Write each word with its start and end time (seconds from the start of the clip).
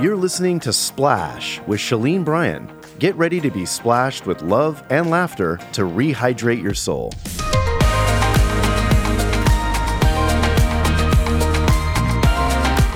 You're 0.00 0.14
listening 0.14 0.60
to 0.60 0.72
Splash 0.72 1.60
with 1.66 1.80
Shalene 1.80 2.24
Bryan. 2.24 2.70
Get 3.00 3.16
ready 3.16 3.40
to 3.40 3.50
be 3.50 3.66
splashed 3.66 4.26
with 4.26 4.42
love 4.42 4.80
and 4.90 5.10
laughter 5.10 5.58
to 5.72 5.82
rehydrate 5.82 6.62
your 6.62 6.74
soul. 6.74 7.12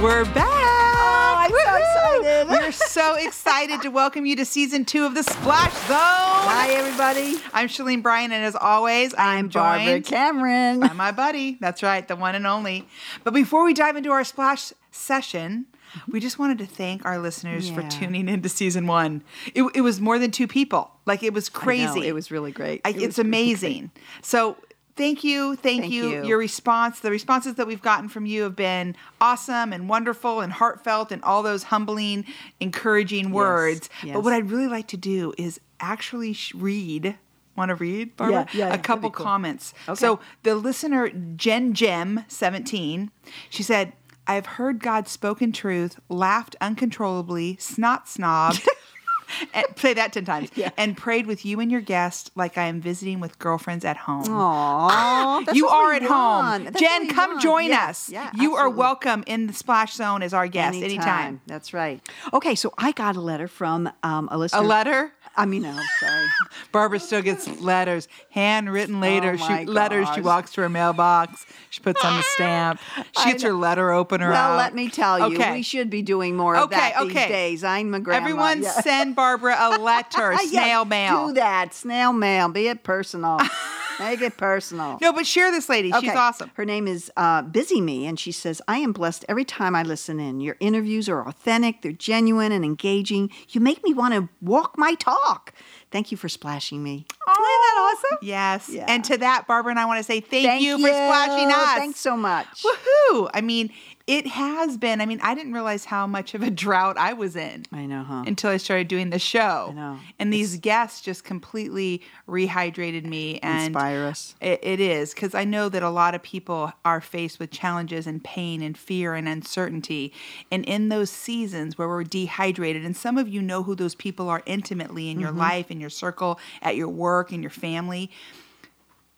We're 0.00 0.24
back. 0.26 0.46
Oh, 0.46 1.34
I'm 1.38 1.50
so 1.50 1.76
excited. 1.76 2.48
We're 2.48 2.72
so 2.72 3.14
excited 3.26 3.82
to 3.82 3.88
welcome 3.88 4.24
you 4.24 4.36
to 4.36 4.44
season 4.44 4.84
two 4.84 5.04
of 5.04 5.16
the 5.16 5.24
Splash 5.24 5.72
Zone. 5.88 5.96
Hi, 5.98 6.70
everybody. 6.70 7.36
I'm 7.52 7.66
Shalene 7.66 8.02
Bryan, 8.04 8.30
and 8.30 8.44
as 8.44 8.54
always, 8.54 9.12
I'm, 9.14 9.20
I'm 9.20 9.48
Barbara 9.48 9.84
joined 9.86 10.04
Cameron. 10.06 10.80
by 10.80 10.92
my 10.92 11.10
buddy. 11.10 11.56
That's 11.60 11.82
right, 11.82 12.06
the 12.06 12.14
one 12.14 12.36
and 12.36 12.46
only. 12.46 12.86
But 13.24 13.34
before 13.34 13.64
we 13.64 13.74
dive 13.74 13.96
into 13.96 14.10
our 14.10 14.22
Splash 14.22 14.72
session, 14.92 15.66
we 16.08 16.20
just 16.20 16.38
wanted 16.38 16.58
to 16.58 16.66
thank 16.66 17.04
our 17.04 17.18
listeners 17.18 17.68
for 17.70 17.80
Yeah. 17.82 17.88
tuning 17.88 18.28
into 18.28 18.48
season 18.48 18.86
one. 18.86 19.22
It, 19.54 19.64
it 19.74 19.80
was 19.82 20.00
more 20.00 20.18
than 20.18 20.30
two 20.30 20.46
people. 20.46 20.90
Like 21.06 21.22
it 21.22 21.32
was 21.32 21.48
I 21.48 21.56
know, 21.56 21.60
crazy. 21.60 22.06
it 22.08 22.12
was 22.14 22.30
really 22.30 22.52
great. 22.52 22.80
I, 22.84 22.90
It 22.90 23.02
it's 23.02 23.18
amazing. 23.18 23.90
So 24.22 24.56
thank 24.96 25.24
you, 25.24 25.56
thank, 25.56 25.82
Thank 25.82 25.92
you. 25.92 26.08
you. 26.10 26.24
Your 26.26 26.38
response, 26.38 27.00
the 27.00 27.10
responses 27.10 27.54
that 27.56 27.66
we've 27.66 27.82
gotten 27.82 28.08
from 28.08 28.26
you 28.26 28.42
have 28.42 28.54
been 28.56 28.94
awesome 29.20 29.72
and 29.72 29.88
wonderful 29.88 30.40
and 30.40 30.52
heartfelt 30.52 31.10
and 31.12 31.22
all 31.24 31.42
those 31.42 31.64
humbling, 31.64 32.24
encouraging 32.60 33.32
words. 33.32 33.88
But 34.00 34.06
yes. 34.08 34.16
what 34.24 34.32
I'd 34.32 34.50
really 34.50 34.68
like 34.68 34.88
to 34.88 34.96
do 34.96 35.32
is 35.38 35.60
actually 35.80 36.36
read. 36.54 37.16
Want 37.54 37.68
to 37.68 37.74
read, 37.74 38.16
Barbara? 38.16 38.46
Yeah, 38.54 38.68
yeah, 38.68 38.74
A 38.74 38.78
couple 38.78 39.10
cool. 39.10 39.26
comments. 39.26 39.74
Okay. 39.86 39.98
So 39.98 40.20
the 40.42 40.54
listener 40.54 41.10
Jen 41.36 41.74
Gem 41.74 42.24
seventeen, 42.28 43.10
she 43.50 43.62
said. 43.62 43.92
I've 44.26 44.46
heard 44.46 44.80
God's 44.80 45.10
spoken 45.10 45.52
truth, 45.52 45.98
laughed 46.08 46.56
uncontrollably, 46.60 47.56
snot 47.58 48.06
snobbed, 48.06 48.66
and, 49.54 49.66
say 49.76 49.94
that 49.94 50.12
10 50.12 50.24
times, 50.24 50.50
Yeah. 50.54 50.70
and 50.76 50.96
prayed 50.96 51.26
with 51.26 51.44
you 51.44 51.58
and 51.60 51.72
your 51.72 51.80
guest 51.80 52.30
like 52.34 52.56
I 52.56 52.64
am 52.66 52.80
visiting 52.80 53.18
with 53.20 53.38
girlfriends 53.38 53.84
at 53.84 53.96
home. 53.96 54.24
Aww, 54.26 55.44
that's 55.46 55.56
you 55.56 55.66
are 55.68 55.92
at 55.94 56.02
home. 56.02 56.64
That's 56.64 56.78
Jen, 56.80 57.08
come 57.08 57.30
want. 57.32 57.42
join 57.42 57.68
Yeah, 57.70 57.88
us. 57.88 58.08
Yeah, 58.10 58.30
you 58.34 58.54
are 58.54 58.70
welcome 58.70 59.24
in 59.26 59.46
the 59.48 59.52
Splash 59.52 59.94
Zone 59.94 60.22
as 60.22 60.32
our 60.34 60.46
guest 60.48 60.76
anytime. 60.76 61.40
That's 61.46 61.72
right. 61.74 62.00
Okay, 62.32 62.54
so 62.54 62.72
I 62.78 62.92
got 62.92 63.16
a 63.16 63.20
letter 63.20 63.48
from 63.48 63.90
um, 64.02 64.28
a 64.30 64.38
listener. 64.38 64.60
A 64.60 64.64
letter? 64.64 65.12
I 65.34 65.46
mean, 65.46 65.62
no, 65.62 65.78
sorry. 66.00 66.26
Barbara 66.72 67.00
still 67.00 67.22
gets 67.22 67.48
letters, 67.60 68.06
handwritten 68.30 68.96
oh 68.96 69.00
later. 69.00 69.36
Oh, 69.40 69.58
she 69.58 69.64
letters. 69.64 70.08
She 70.14 70.20
walks 70.20 70.52
to 70.52 70.60
her 70.62 70.68
mailbox. 70.68 71.46
She 71.70 71.80
puts 71.80 72.04
on 72.04 72.16
the 72.16 72.22
stamp. 72.22 72.80
She 73.22 73.30
gets 73.30 73.42
her 73.42 73.52
letter 73.52 73.92
opener 73.92 74.30
well, 74.30 74.52
out. 74.52 74.56
let 74.56 74.74
me 74.74 74.88
tell 74.88 75.18
you, 75.18 75.36
Okay. 75.36 75.52
we 75.52 75.62
should 75.62 75.90
be 75.90 76.02
doing 76.02 76.36
more 76.36 76.56
of 76.56 76.64
Okay, 76.64 76.76
that 76.76 77.02
these 77.02 77.10
okay. 77.10 77.28
days. 77.28 77.64
I'm 77.64 77.94
a 77.94 78.00
grandma. 78.00 78.24
Everyone 78.24 78.62
yeah. 78.62 78.70
send 78.80 79.14
Barbara 79.14 79.56
a 79.58 79.78
letter, 79.78 80.36
snail 80.46 80.84
mail. 80.84 81.28
Do 81.28 81.34
that, 81.34 81.74
snail 81.74 82.12
mail. 82.12 82.48
Be 82.48 82.68
it 82.68 82.82
personal. 82.82 83.38
Make 83.98 84.20
it 84.22 84.36
personal. 84.36 84.98
No, 85.00 85.12
but 85.12 85.26
share 85.26 85.50
this 85.50 85.68
lady. 85.68 85.92
She's 86.00 86.10
awesome. 86.10 86.50
Her 86.54 86.64
name 86.64 86.86
is 86.88 87.10
uh, 87.16 87.42
Busy 87.42 87.80
Me, 87.80 88.06
and 88.06 88.18
she 88.18 88.32
says, 88.32 88.60
I 88.68 88.78
am 88.78 88.92
blessed 88.92 89.24
every 89.28 89.44
time 89.44 89.74
I 89.74 89.82
listen 89.82 90.20
in. 90.20 90.40
Your 90.40 90.56
interviews 90.60 91.08
are 91.08 91.26
authentic, 91.26 91.82
they're 91.82 91.92
genuine 91.92 92.52
and 92.52 92.64
engaging. 92.64 93.30
You 93.50 93.60
make 93.60 93.82
me 93.84 93.92
want 93.94 94.14
to 94.14 94.28
walk 94.40 94.76
my 94.76 94.94
talk. 94.94 95.52
Thank 95.90 96.10
you 96.10 96.16
for 96.16 96.28
splashing 96.28 96.82
me. 96.82 97.04
Oh, 97.28 97.32
Isn't 97.32 98.06
that 98.08 98.14
awesome? 98.14 98.18
Yes. 98.22 98.68
Yeah. 98.70 98.86
And 98.88 99.04
to 99.04 99.18
that, 99.18 99.46
Barbara 99.46 99.72
and 99.72 99.78
I 99.78 99.84
want 99.84 99.98
to 99.98 100.04
say 100.04 100.20
thank, 100.20 100.62
you 100.62 100.78
for 100.78 100.88
splashing 100.88 101.52
us. 101.52 101.74
Thanks 101.74 102.00
so 102.00 102.16
much. 102.16 102.46
Woohoo! 102.64 103.30
I 103.34 103.42
mean, 103.42 103.70
it 104.06 104.26
has 104.26 104.76
been. 104.76 105.00
I 105.00 105.06
mean, 105.06 105.20
I 105.22 105.34
didn't 105.34 105.52
realize 105.52 105.84
how 105.84 106.06
much 106.06 106.34
of 106.34 106.42
a 106.42 106.50
drought 106.50 106.98
I 106.98 107.12
was 107.12 107.36
in 107.36 107.64
I 107.72 107.86
know, 107.86 108.02
huh? 108.02 108.24
until 108.26 108.50
I 108.50 108.56
started 108.56 108.88
doing 108.88 109.10
the 109.10 109.18
show. 109.18 109.68
I 109.70 109.72
know. 109.74 109.98
And 110.18 110.32
these 110.32 110.56
guests 110.58 111.00
just 111.00 111.22
completely 111.24 112.02
rehydrated 112.28 113.04
me 113.04 113.38
and 113.42 113.66
Inspire 113.74 114.04
us. 114.06 114.34
It, 114.40 114.58
it 114.62 114.80
is 114.80 115.14
because 115.14 115.34
I 115.34 115.44
know 115.44 115.68
that 115.68 115.82
a 115.82 115.90
lot 115.90 116.14
of 116.14 116.22
people 116.22 116.72
are 116.84 117.00
faced 117.00 117.38
with 117.38 117.50
challenges 117.50 118.06
and 118.06 118.22
pain 118.24 118.60
and 118.62 118.76
fear 118.76 119.14
and 119.14 119.28
uncertainty. 119.28 120.12
And 120.50 120.64
in 120.64 120.88
those 120.88 121.10
seasons 121.10 121.78
where 121.78 121.88
we're 121.88 122.04
dehydrated, 122.04 122.84
and 122.84 122.96
some 122.96 123.18
of 123.18 123.28
you 123.28 123.40
know 123.40 123.62
who 123.62 123.74
those 123.74 123.94
people 123.94 124.28
are 124.28 124.42
intimately 124.46 125.08
in 125.10 125.12
Mm-hmm. 125.12 125.20
your 125.22 125.30
life, 125.32 125.70
in 125.70 125.80
your 125.80 125.90
circle, 125.90 126.40
at 126.60 126.74
your 126.74 126.88
work, 126.88 127.32
in 127.32 127.42
your 127.42 127.50
family, 127.50 128.10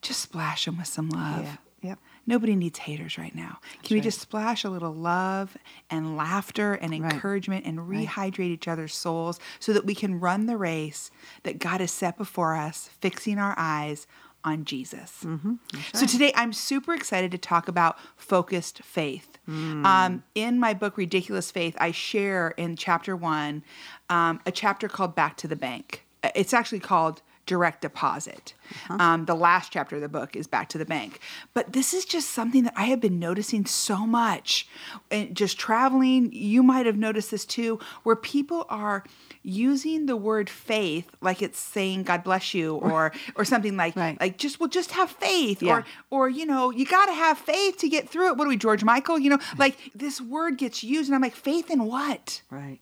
just 0.03 0.21
splash 0.21 0.67
them 0.67 0.77
with 0.77 0.87
some 0.87 1.09
love. 1.09 1.45
Yeah. 1.45 1.57
Yep. 1.83 1.99
Nobody 2.27 2.57
needs 2.57 2.79
haters 2.81 3.19
right 3.19 3.35
now. 3.35 3.59
Can 3.83 3.95
we 3.95 4.01
right. 4.01 4.05
just 4.05 4.21
splash 4.21 4.65
a 4.65 4.71
little 4.71 4.95
love 4.95 5.57
and 5.91 6.17
laughter 6.17 6.75
and 6.75 6.93
Right. 6.93 7.13
encouragement 7.13 7.67
and 7.67 7.79
rehydrate 7.81 8.41
each 8.51 8.69
other's 8.69 8.95
souls 8.95 9.39
so 9.59 9.73
that 9.73 9.85
we 9.85 9.95
can 9.95 10.21
run 10.21 10.47
the 10.47 10.57
race 10.57 11.11
that 11.43 11.59
God 11.59 11.81
has 11.81 11.91
set 11.91 12.17
before 12.17 12.57
us, 12.57 12.89
fixing 13.01 13.39
our 13.39 13.55
eyes 13.59 14.07
on 14.45 14.65
Jesus. 14.65 15.21
Mm-hmm. 15.25 15.55
So 15.95 16.07
today 16.07 16.31
I'm 16.35 16.53
super 16.53 16.95
excited 16.95 17.31
to 17.33 17.39
talk 17.39 17.67
about 17.67 17.99
focused 18.17 18.83
faith. 18.83 19.39
Mm. 19.49 19.85
Um, 19.87 20.23
in 20.35 20.59
my 20.59 20.75
book, 20.75 20.97
Ridiculous 20.99 21.51
Faith, 21.51 21.75
I 21.79 21.93
share 21.93 22.51
in 22.59 22.77
chapter 22.77 23.17
one 23.17 23.65
um, 24.11 24.41
a 24.45 24.53
chapter 24.53 24.87
called 24.89 25.15
Back 25.15 25.37
to 25.39 25.49
the 25.49 25.57
Bank. 25.57 26.05
Uh, 26.23 26.29
It's 26.35 26.53
actually 26.53 26.81
called 26.81 27.23
Direct 27.47 27.83
Deposit. 27.83 28.55
Uh-huh. 28.89 28.97
Um, 29.03 29.25
the 29.27 29.35
last 29.35 29.73
chapter 29.73 29.97
of 29.97 30.03
the 30.03 30.09
book 30.09 30.35
is 30.35 30.47
Back 30.47 30.69
to 30.71 30.79
the 30.79 30.85
Bank. 30.87 31.21
But 31.53 31.73
this 31.75 31.93
is 31.93 32.05
just 32.05 32.31
something 32.31 32.65
that 32.65 32.73
I 32.77 32.85
have 32.85 33.01
been 33.01 33.19
noticing 33.19 33.67
so 33.67 34.07
much. 34.07 34.67
And 35.11 35.37
just 35.37 35.59
traveling, 35.59 36.33
you 36.33 36.63
might 36.63 36.87
have 36.87 36.97
noticed 36.97 37.31
this 37.31 37.45
too, 37.45 37.79
where 38.03 38.17
people 38.17 38.65
are 38.71 39.05
using 39.43 40.07
the 40.07 40.17
word 40.17 40.49
faith 40.49 41.11
like 41.21 41.43
it's 41.43 41.59
saying 41.59 42.03
God 42.05 42.25
bless 42.25 42.55
you 42.55 42.77
or 42.77 43.13
or 43.37 43.45
something 43.45 43.77
like 43.77 43.95
Right. 43.95 44.19
like 44.19 44.39
just 44.39 44.59
well 44.59 44.71
just 44.71 44.93
have 44.93 45.11
faith 45.11 45.63
Yeah. 45.63 45.75
or 45.75 45.85
or 46.09 46.29
you 46.31 46.47
know 46.47 46.71
you 46.71 46.87
got 46.87 47.05
to 47.07 47.13
have 47.13 47.37
faith 47.37 47.77
to 47.81 47.89
get 47.91 48.09
through 48.09 48.29
it 48.29 48.39
what 48.39 48.47
are 48.47 48.49
we 48.49 48.57
George 48.57 48.83
Michael 48.85 49.19
you 49.19 49.29
know 49.29 49.39
like 49.59 49.77
this 49.95 50.19
word 50.19 50.57
gets 50.57 50.83
used 50.83 51.11
and 51.11 51.15
I'm 51.15 51.21
like 51.21 51.35
faith 51.35 51.71
in 51.71 51.85
what 51.85 52.41
Right. 52.49 52.79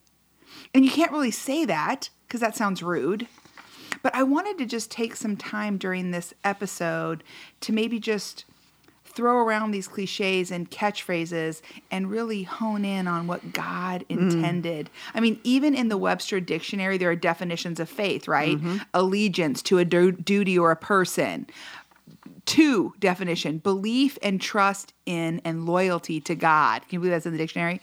and 0.72 0.84
you 0.84 0.90
can't 0.92 1.10
really 1.10 1.32
say 1.32 1.64
that 1.64 2.10
because 2.28 2.40
that 2.40 2.54
sounds 2.56 2.80
rude. 2.80 3.26
But 4.02 4.14
I 4.14 4.22
wanted 4.22 4.58
to 4.58 4.66
just 4.66 4.90
take 4.90 5.16
some 5.16 5.36
time 5.36 5.78
during 5.78 6.10
this 6.10 6.34
episode 6.44 7.22
to 7.60 7.72
maybe 7.72 7.98
just 7.98 8.44
throw 9.04 9.44
around 9.44 9.70
these 9.70 9.88
cliches 9.88 10.50
and 10.50 10.70
catchphrases 10.70 11.60
and 11.90 12.10
really 12.10 12.44
hone 12.44 12.84
in 12.84 13.06
on 13.06 13.26
what 13.26 13.52
God 13.52 14.04
mm. 14.08 14.18
intended. 14.18 14.90
I 15.14 15.20
mean, 15.20 15.38
even 15.44 15.74
in 15.74 15.88
the 15.88 15.98
Webster 15.98 16.40
dictionary, 16.40 16.98
there 16.98 17.10
are 17.10 17.16
definitions 17.16 17.78
of 17.78 17.88
faith, 17.88 18.26
right? 18.26 18.56
Mm-hmm. 18.56 18.78
Allegiance 18.94 19.62
to 19.62 19.78
a 19.78 19.84
du- 19.84 20.12
duty 20.12 20.58
or 20.58 20.70
a 20.70 20.76
person. 20.76 21.46
Two 22.46 22.94
definition 22.98 23.58
belief 23.58 24.18
and 24.22 24.40
trust 24.40 24.94
in 25.06 25.40
and 25.44 25.66
loyalty 25.66 26.20
to 26.22 26.34
God. 26.34 26.82
Can 26.88 26.96
you 26.96 26.98
believe 27.00 27.12
that's 27.12 27.26
in 27.26 27.32
the 27.32 27.38
dictionary? 27.38 27.80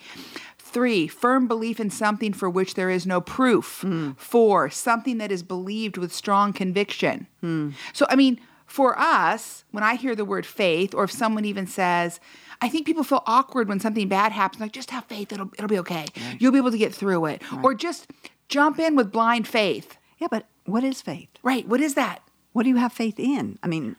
Three, 0.72 1.08
firm 1.08 1.48
belief 1.48 1.80
in 1.80 1.90
something 1.90 2.32
for 2.32 2.48
which 2.48 2.76
there 2.76 2.92
is 2.92 3.08
no 3.08 3.22
proof. 3.22 3.82
Hmm. 3.82 4.12
Four, 4.12 4.70
something 4.70 5.18
that 5.18 5.32
is 5.32 5.42
believed 5.42 5.98
with 5.98 6.14
strong 6.14 6.54
conviction. 6.54 7.26
Hmm. 7.42 7.72
So, 7.92 8.06
I 8.08 8.16
mean, 8.16 8.40
for 8.68 8.98
us, 9.00 9.64
when 9.72 9.84
I 9.84 9.96
hear 9.96 10.16
the 10.16 10.26
word 10.26 10.46
faith, 10.46 10.94
or 10.94 11.06
if 11.06 11.12
someone 11.12 11.44
even 11.44 11.66
says, 11.66 12.20
I 12.62 12.70
think 12.70 12.86
people 12.86 13.04
feel 13.04 13.24
awkward 13.26 13.68
when 13.68 13.80
something 13.80 14.08
bad 14.08 14.32
happens, 14.32 14.62
like 14.62 14.72
just 14.72 14.92
have 14.92 15.06
faith, 15.06 15.34
it'll, 15.34 15.50
it'll 15.56 15.68
be 15.68 15.80
okay. 15.80 16.06
You'll 16.38 16.52
be 16.52 16.60
able 16.60 16.72
to 16.72 16.78
get 16.78 16.94
through 16.94 17.26
it. 17.26 17.42
Or 17.64 17.74
just 17.74 18.12
jump 18.48 18.78
in 18.78 18.96
with 18.96 19.12
blind 19.12 19.48
faith. 19.48 19.98
Yeah, 20.20 20.28
but 20.30 20.46
what 20.66 20.84
is 20.84 21.02
faith? 21.02 21.30
Right, 21.42 21.68
what 21.68 21.82
is 21.82 21.96
that? 21.96 22.22
What 22.52 22.64
do 22.64 22.70
you 22.70 22.76
have 22.76 22.94
faith 22.94 23.20
in? 23.20 23.58
I 23.64 23.68
mean, 23.68 23.96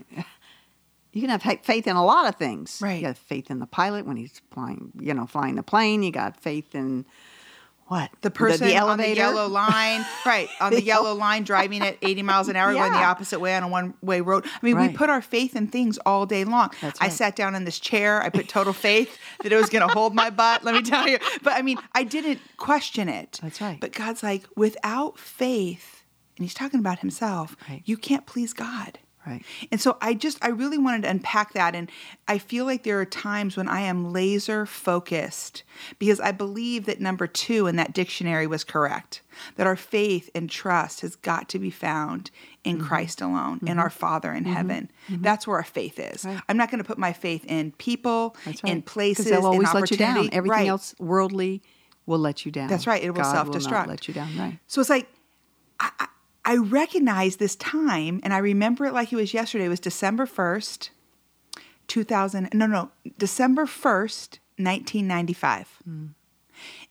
you 1.12 1.20
can 1.20 1.30
have 1.30 1.42
faith 1.62 1.86
in 1.86 1.96
a 1.96 2.04
lot 2.04 2.28
of 2.28 2.36
things. 2.36 2.78
Right. 2.80 3.00
You 3.00 3.06
have 3.08 3.18
faith 3.18 3.50
in 3.50 3.58
the 3.58 3.66
pilot 3.66 4.06
when 4.06 4.16
he's 4.16 4.40
flying, 4.52 4.92
you 4.98 5.12
know, 5.14 5.26
flying 5.26 5.56
the 5.56 5.62
plane. 5.62 6.02
You 6.02 6.12
got 6.12 6.40
faith 6.40 6.74
in 6.74 7.04
what? 7.90 8.10
the 8.20 8.30
person 8.30 8.68
the, 8.68 8.76
on 8.78 8.98
the 8.98 9.16
yellow 9.16 9.48
line, 9.48 10.06
right? 10.26 10.48
On 10.60 10.72
the 10.72 10.80
yellow 10.80 11.12
line, 11.12 11.42
driving 11.42 11.82
at 11.82 11.98
80 12.00 12.22
miles 12.22 12.48
an 12.48 12.54
hour, 12.54 12.72
going 12.72 12.92
the 12.92 12.98
opposite 12.98 13.40
way 13.40 13.56
on 13.56 13.64
a 13.64 13.68
one-way 13.68 14.20
road. 14.20 14.46
I 14.46 14.58
mean, 14.64 14.78
we 14.78 14.90
put 14.90 15.10
our 15.10 15.20
faith 15.20 15.56
in 15.56 15.66
things 15.66 15.98
all 16.06 16.24
day 16.24 16.44
long. 16.44 16.70
That's 16.80 17.00
I 17.00 17.08
sat 17.08 17.34
down 17.34 17.56
in 17.56 17.64
this 17.64 17.80
chair. 17.80 18.22
I 18.22 18.28
put 18.28 18.48
total 18.48 18.72
faith 18.72 19.18
that 19.42 19.50
it 19.50 19.56
was 19.56 19.68
going 19.68 19.86
to 19.86 19.92
hold 19.92 20.14
my 20.14 20.30
butt. 20.30 20.62
Let 20.62 20.76
me 20.76 20.82
tell 20.82 21.08
you. 21.08 21.18
But 21.42 21.54
I 21.54 21.62
mean, 21.62 21.78
I 21.92 22.04
didn't 22.04 22.40
question 22.56 23.08
it. 23.08 23.40
That's 23.42 23.60
right. 23.60 23.80
But 23.80 23.90
God's 23.92 24.22
like, 24.22 24.44
without 24.54 25.18
faith, 25.18 26.04
and 26.36 26.44
He's 26.44 26.54
talking 26.54 26.78
about 26.78 27.00
Himself, 27.00 27.56
Right. 27.68 27.82
you 27.84 27.96
can't 27.96 28.24
please 28.24 28.52
God. 28.52 29.00
Right. 29.30 29.44
And 29.70 29.80
so 29.80 29.96
I 30.00 30.14
just, 30.14 30.38
I 30.44 30.48
really 30.48 30.78
wanted 30.78 31.02
to 31.02 31.10
unpack 31.10 31.52
that. 31.54 31.74
And 31.74 31.90
I 32.28 32.38
feel 32.38 32.64
like 32.64 32.82
there 32.82 33.00
are 33.00 33.06
times 33.06 33.56
when 33.56 33.68
I 33.68 33.80
am 33.82 34.12
laser 34.12 34.66
focused 34.66 35.62
because 35.98 36.20
I 36.20 36.32
believe 36.32 36.86
that 36.86 37.00
number 37.00 37.26
two 37.26 37.66
in 37.66 37.76
that 37.76 37.92
dictionary 37.94 38.46
was 38.46 38.64
correct 38.64 39.22
that 39.56 39.66
our 39.66 39.76
faith 39.76 40.28
and 40.34 40.50
trust 40.50 41.00
has 41.00 41.16
got 41.16 41.48
to 41.48 41.58
be 41.58 41.70
found 41.70 42.30
in 42.64 42.76
Mm-hmm. 42.76 42.86
Christ 42.86 43.22
alone, 43.22 43.58
in 43.62 43.68
mm-hmm. 43.68 43.78
our 43.78 43.88
Father 43.88 44.32
in 44.34 44.44
mm-hmm. 44.44 44.52
heaven. 44.52 44.90
Mm-hmm. 45.08 45.22
That's 45.22 45.46
where 45.46 45.56
our 45.56 45.64
faith 45.64 45.98
is. 45.98 46.26
Right. 46.26 46.40
I'm 46.46 46.58
not 46.58 46.70
going 46.70 46.82
to 46.82 46.86
put 46.86 46.98
my 46.98 47.14
faith 47.14 47.44
in 47.46 47.72
people, 47.72 48.36
right. 48.46 48.60
in 48.64 48.82
places, 48.82 49.26
they'll 49.26 49.46
always 49.46 49.72
in 49.72 49.80
let 49.80 49.90
you 49.90 49.96
down. 49.96 50.28
Everything 50.30 50.50
Right. 50.50 50.68
else 50.68 50.94
worldly 50.98 51.62
will 52.04 52.18
let 52.18 52.44
you 52.44 52.52
down. 52.52 52.68
That's 52.68 52.86
right, 52.86 53.02
it 53.02 53.10
will 53.10 53.22
God 53.22 53.32
self-destruct. 53.32 53.70
not 53.70 53.88
let 53.88 54.08
you 54.08 54.14
down. 54.14 54.36
Right. 54.36 54.58
So 54.66 54.80
it's 54.82 54.90
like 54.90 55.08
I, 55.78 55.90
I, 56.00 56.08
I 56.50 56.56
recognize 56.56 57.36
this 57.36 57.54
time, 57.54 58.18
and 58.24 58.34
I 58.34 58.38
remember 58.38 58.84
it 58.84 58.92
like 58.92 59.12
it 59.12 59.16
was 59.16 59.32
yesterday. 59.32 59.66
It 59.66 59.68
was 59.76 59.78
December 59.78 60.26
first, 60.26 60.90
two 61.86 62.02
thousand. 62.02 62.48
No, 62.52 62.66
no, 62.66 62.90
December 63.18 63.66
first, 63.66 64.40
nineteen 64.58 65.06
ninety 65.06 65.32
five. 65.32 65.68
Mm. 65.88 66.14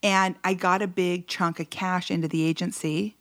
And 0.01 0.35
I 0.45 0.53
got 0.53 0.81
a 0.81 0.87
big 0.87 1.27
chunk 1.27 1.59
of 1.59 1.69
cash 1.69 2.09
into 2.09 2.29
the 2.29 2.41
agency, 2.43 3.17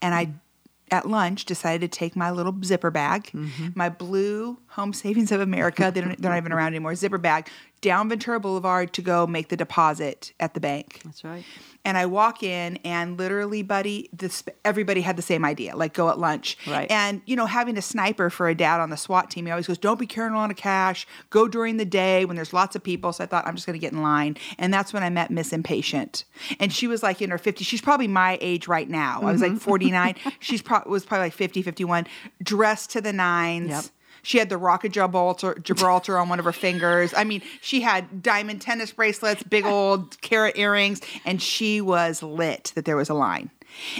and 0.00 0.14
I. 0.14 0.26
Mm. 0.26 0.40
At 0.88 1.08
lunch, 1.08 1.46
decided 1.46 1.90
to 1.90 1.98
take 1.98 2.14
my 2.14 2.30
little 2.30 2.54
zipper 2.62 2.92
bag, 2.92 3.24
mm-hmm. 3.34 3.70
my 3.74 3.88
blue 3.88 4.58
Home 4.78 4.92
Savings 4.92 5.32
of 5.32 5.40
America, 5.40 5.90
they 5.92 6.00
don't, 6.00 6.16
they're 6.22 6.30
not 6.30 6.36
even 6.36 6.52
around 6.52 6.68
anymore, 6.68 6.94
zipper 6.94 7.18
bag, 7.18 7.48
down 7.80 8.08
Ventura 8.08 8.40
Boulevard 8.40 8.92
to 8.94 9.02
go 9.02 9.26
make 9.26 9.48
the 9.48 9.56
deposit 9.56 10.32
at 10.40 10.54
the 10.54 10.60
bank. 10.60 11.00
That's 11.04 11.22
right. 11.24 11.44
And 11.84 11.96
I 11.96 12.06
walk 12.06 12.42
in, 12.42 12.78
and 12.78 13.16
literally, 13.16 13.62
buddy, 13.62 14.08
this 14.12 14.42
everybody 14.64 15.02
had 15.02 15.14
the 15.14 15.22
same 15.22 15.44
idea, 15.44 15.76
like 15.76 15.94
go 15.94 16.08
at 16.08 16.18
lunch. 16.18 16.58
Right. 16.66 16.90
And 16.90 17.22
you 17.26 17.36
know, 17.36 17.46
having 17.46 17.78
a 17.78 17.82
sniper 17.82 18.28
for 18.28 18.48
a 18.48 18.56
dad 18.56 18.80
on 18.80 18.90
the 18.90 18.96
SWAT 18.96 19.30
team, 19.30 19.46
he 19.46 19.52
always 19.52 19.68
goes, 19.68 19.78
"Don't 19.78 20.00
be 20.00 20.06
carrying 20.06 20.34
a 20.34 20.36
lot 20.36 20.50
of 20.50 20.56
cash. 20.56 21.06
Go 21.30 21.46
during 21.46 21.76
the 21.76 21.84
day 21.84 22.24
when 22.24 22.34
there's 22.34 22.52
lots 22.52 22.74
of 22.74 22.82
people." 22.82 23.12
So 23.12 23.22
I 23.22 23.28
thought 23.28 23.46
I'm 23.46 23.54
just 23.54 23.66
going 23.68 23.78
to 23.78 23.80
get 23.80 23.92
in 23.92 24.02
line, 24.02 24.36
and 24.58 24.74
that's 24.74 24.92
when 24.92 25.04
I 25.04 25.10
met 25.10 25.30
Miss 25.30 25.52
Impatient, 25.52 26.24
and 26.58 26.72
she 26.72 26.88
was 26.88 27.04
like 27.04 27.22
in 27.22 27.30
her 27.30 27.38
50s. 27.38 27.64
She's 27.64 27.80
probably 27.82 28.08
my 28.08 28.36
age 28.40 28.66
right 28.66 28.88
now. 28.90 29.20
I 29.22 29.30
was 29.30 29.40
Mm-hmm. 29.40 29.52
like 29.54 29.62
49. 29.62 30.14
She's 30.40 30.62
probably 30.62 30.90
was 30.90 31.04
probably 31.04 31.26
like 31.26 31.34
50, 31.34 31.62
51, 31.62 32.08
dressed 32.42 32.90
to 32.90 33.00
the 33.00 33.12
nines. 33.12 33.68
Yep. 33.70 33.84
She 34.26 34.38
had 34.38 34.48
the 34.48 34.58
Rock 34.58 34.84
of 34.84 34.90
Gibraltar, 34.90 35.54
Gibraltar 35.62 36.18
on 36.18 36.28
one 36.28 36.40
of 36.40 36.44
her 36.44 36.52
fingers. 36.52 37.14
I 37.16 37.22
mean, 37.22 37.42
she 37.60 37.80
had 37.80 38.24
diamond 38.24 38.60
tennis 38.60 38.90
bracelets, 38.90 39.44
big 39.44 39.64
old 39.64 40.20
carat 40.20 40.58
earrings, 40.58 41.00
and 41.24 41.40
she 41.40 41.80
was 41.80 42.24
lit 42.24 42.72
that 42.74 42.86
there 42.86 42.96
was 42.96 43.08
a 43.08 43.14
line. 43.14 43.52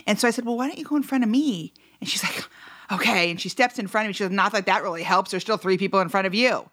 And 0.04 0.18
so 0.18 0.26
I 0.26 0.32
said, 0.32 0.44
Well, 0.44 0.56
why 0.56 0.66
don't 0.66 0.78
you 0.78 0.84
go 0.84 0.96
in 0.96 1.04
front 1.04 1.22
of 1.22 1.30
me? 1.30 1.72
And 2.00 2.10
she's 2.10 2.24
like, 2.24 2.44
Okay. 2.90 3.30
And 3.30 3.40
she 3.40 3.48
steps 3.48 3.78
in 3.78 3.86
front 3.86 4.06
of 4.06 4.08
me. 4.08 4.14
She 4.14 4.24
goes, 4.24 4.32
Not 4.32 4.52
like 4.52 4.64
that 4.64 4.82
really 4.82 5.04
helps. 5.04 5.30
There's 5.30 5.44
still 5.44 5.58
three 5.58 5.78
people 5.78 6.00
in 6.00 6.08
front 6.08 6.26
of 6.26 6.34
you. 6.34 6.68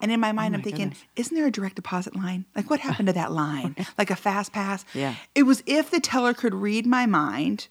And 0.00 0.10
in 0.10 0.18
my 0.18 0.32
mind, 0.32 0.54
oh 0.54 0.58
I'm 0.58 0.62
thinking, 0.64 0.94
isn't 1.16 1.36
there 1.36 1.46
a 1.46 1.50
direct 1.50 1.76
deposit 1.76 2.16
line? 2.16 2.46
Like, 2.54 2.70
what 2.70 2.80
happened 2.80 3.08
to 3.08 3.12
that 3.12 3.30
line? 3.30 3.76
like 3.98 4.10
a 4.10 4.16
fast 4.16 4.54
pass? 4.54 4.86
Yeah. 4.94 5.16
It 5.34 5.42
was 5.42 5.62
if 5.66 5.90
the 5.90 6.00
teller 6.00 6.32
could 6.32 6.54
read 6.54 6.86
my 6.86 7.04
mind. 7.04 7.68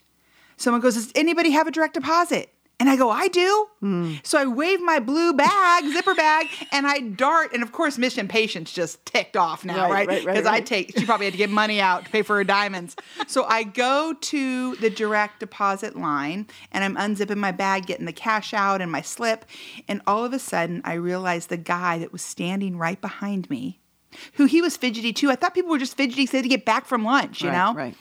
Someone 0.55 0.81
goes, 0.81 0.93
Does 0.93 1.11
anybody 1.15 1.49
have 1.49 1.65
a 1.65 1.71
direct 1.71 1.95
deposit? 1.95 2.51
And 2.77 2.89
I 2.89 2.97
go, 2.97 3.09
I 3.09 3.29
do. 3.29 3.67
Hmm. 3.79 4.15
So 4.23 4.37
I 4.37 4.45
wave 4.45 4.81
my 4.81 4.99
blue 4.99 5.31
bag, 5.33 5.85
zipper 5.93 6.13
bag, 6.13 6.47
and 6.73 6.85
I 6.85 6.99
dart. 6.99 7.53
And 7.53 7.63
of 7.63 7.71
course, 7.71 7.97
Mission 7.97 8.19
Impatience 8.21 8.73
just 8.73 9.05
ticked 9.05 9.37
off 9.37 9.63
now, 9.63 9.83
Right, 9.83 9.91
right? 9.91 10.07
right, 10.07 10.25
right, 10.25 10.33
Because 10.33 10.45
I 10.45 10.59
take, 10.59 10.97
she 10.97 11.05
probably 11.05 11.25
had 11.25 11.31
to 11.33 11.37
get 11.37 11.49
money 11.49 11.79
out 11.79 12.03
to 12.05 12.11
pay 12.11 12.21
for 12.21 12.35
her 12.35 12.43
diamonds. 12.43 12.95
So 13.27 13.43
I 13.45 13.63
go 13.63 14.13
to 14.13 14.75
the 14.75 14.89
direct 14.89 15.39
deposit 15.39 15.95
line 15.95 16.47
and 16.71 16.83
I'm 16.83 16.95
unzipping 16.95 17.37
my 17.37 17.51
bag, 17.51 17.85
getting 17.87 18.05
the 18.05 18.13
cash 18.13 18.53
out 18.53 18.81
and 18.81 18.91
my 18.91 19.01
slip. 19.01 19.45
And 19.87 20.01
all 20.05 20.23
of 20.25 20.31
a 20.33 20.39
sudden, 20.39 20.81
I 20.83 20.93
realize 20.93 21.47
the 21.47 21.57
guy 21.57 21.97
that 21.99 22.11
was 22.11 22.21
standing 22.21 22.77
right 22.77 22.99
behind 23.01 23.49
me, 23.49 23.79
who 24.33 24.45
he 24.45 24.61
was 24.61 24.77
fidgety 24.77 25.11
too. 25.13 25.31
I 25.31 25.35
thought 25.35 25.53
people 25.55 25.71
were 25.71 25.79
just 25.79 25.95
fidgety 25.97 26.23
because 26.23 26.31
they 26.33 26.37
had 26.39 26.43
to 26.43 26.49
get 26.49 26.65
back 26.65 26.85
from 26.85 27.03
lunch, 27.03 27.41
you 27.41 27.49
right, 27.49 27.55
know? 27.57 27.73
Right. 27.73 27.95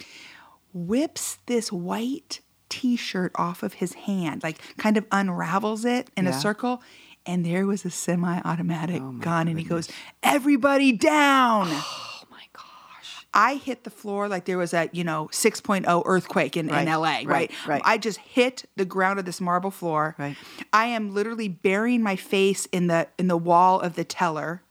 whips 0.72 1.38
this 1.46 1.70
white 1.72 2.40
t-shirt 2.80 3.32
off 3.36 3.62
of 3.62 3.74
his 3.74 3.92
hand, 4.08 4.42
like 4.42 4.58
kind 4.76 4.96
of 4.96 5.04
unravels 5.12 5.84
it 5.84 6.08
in 6.16 6.24
Yeah. 6.24 6.30
a 6.36 6.40
circle. 6.40 6.82
And 7.26 7.44
there 7.46 7.66
was 7.66 7.84
a 7.84 7.90
semi-automatic 7.90 9.00
oh 9.02 9.12
gun, 9.12 9.48
and 9.48 9.58
he 9.58 9.64
goes, 9.64 9.88
"Everybody 10.22 10.92
down!" 10.92 11.68
Oh 12.26 12.26
my 12.30 12.46
gosh. 12.52 13.26
I 13.32 13.54
hit 13.56 13.84
the 13.84 13.90
floor 13.90 14.28
like 14.28 14.44
there 14.44 14.58
was 14.58 14.74
a 14.74 14.88
you 14.92 15.04
know 15.04 15.28
6.0 15.32 16.02
earthquake 16.04 16.56
in, 16.56 16.66
Right, 16.68 16.86
in 16.86 16.92
LA, 16.92 17.02
right, 17.02 17.26
right, 17.26 17.50
right. 17.66 17.82
I 17.84 17.96
just 17.98 18.18
hit 18.18 18.64
the 18.76 18.84
ground 18.84 19.18
of 19.18 19.24
this 19.24 19.40
marble 19.40 19.70
floor. 19.70 20.14
Right. 20.18 20.36
I 20.72 20.86
am 20.86 21.14
literally 21.14 21.48
burying 21.48 22.02
my 22.02 22.16
face 22.16 22.66
in 22.72 22.88
the 22.88 23.06
in 23.18 23.28
the 23.28 23.36
wall 23.38 23.80
of 23.80 23.94
the 23.94 24.04
teller. 24.04 24.62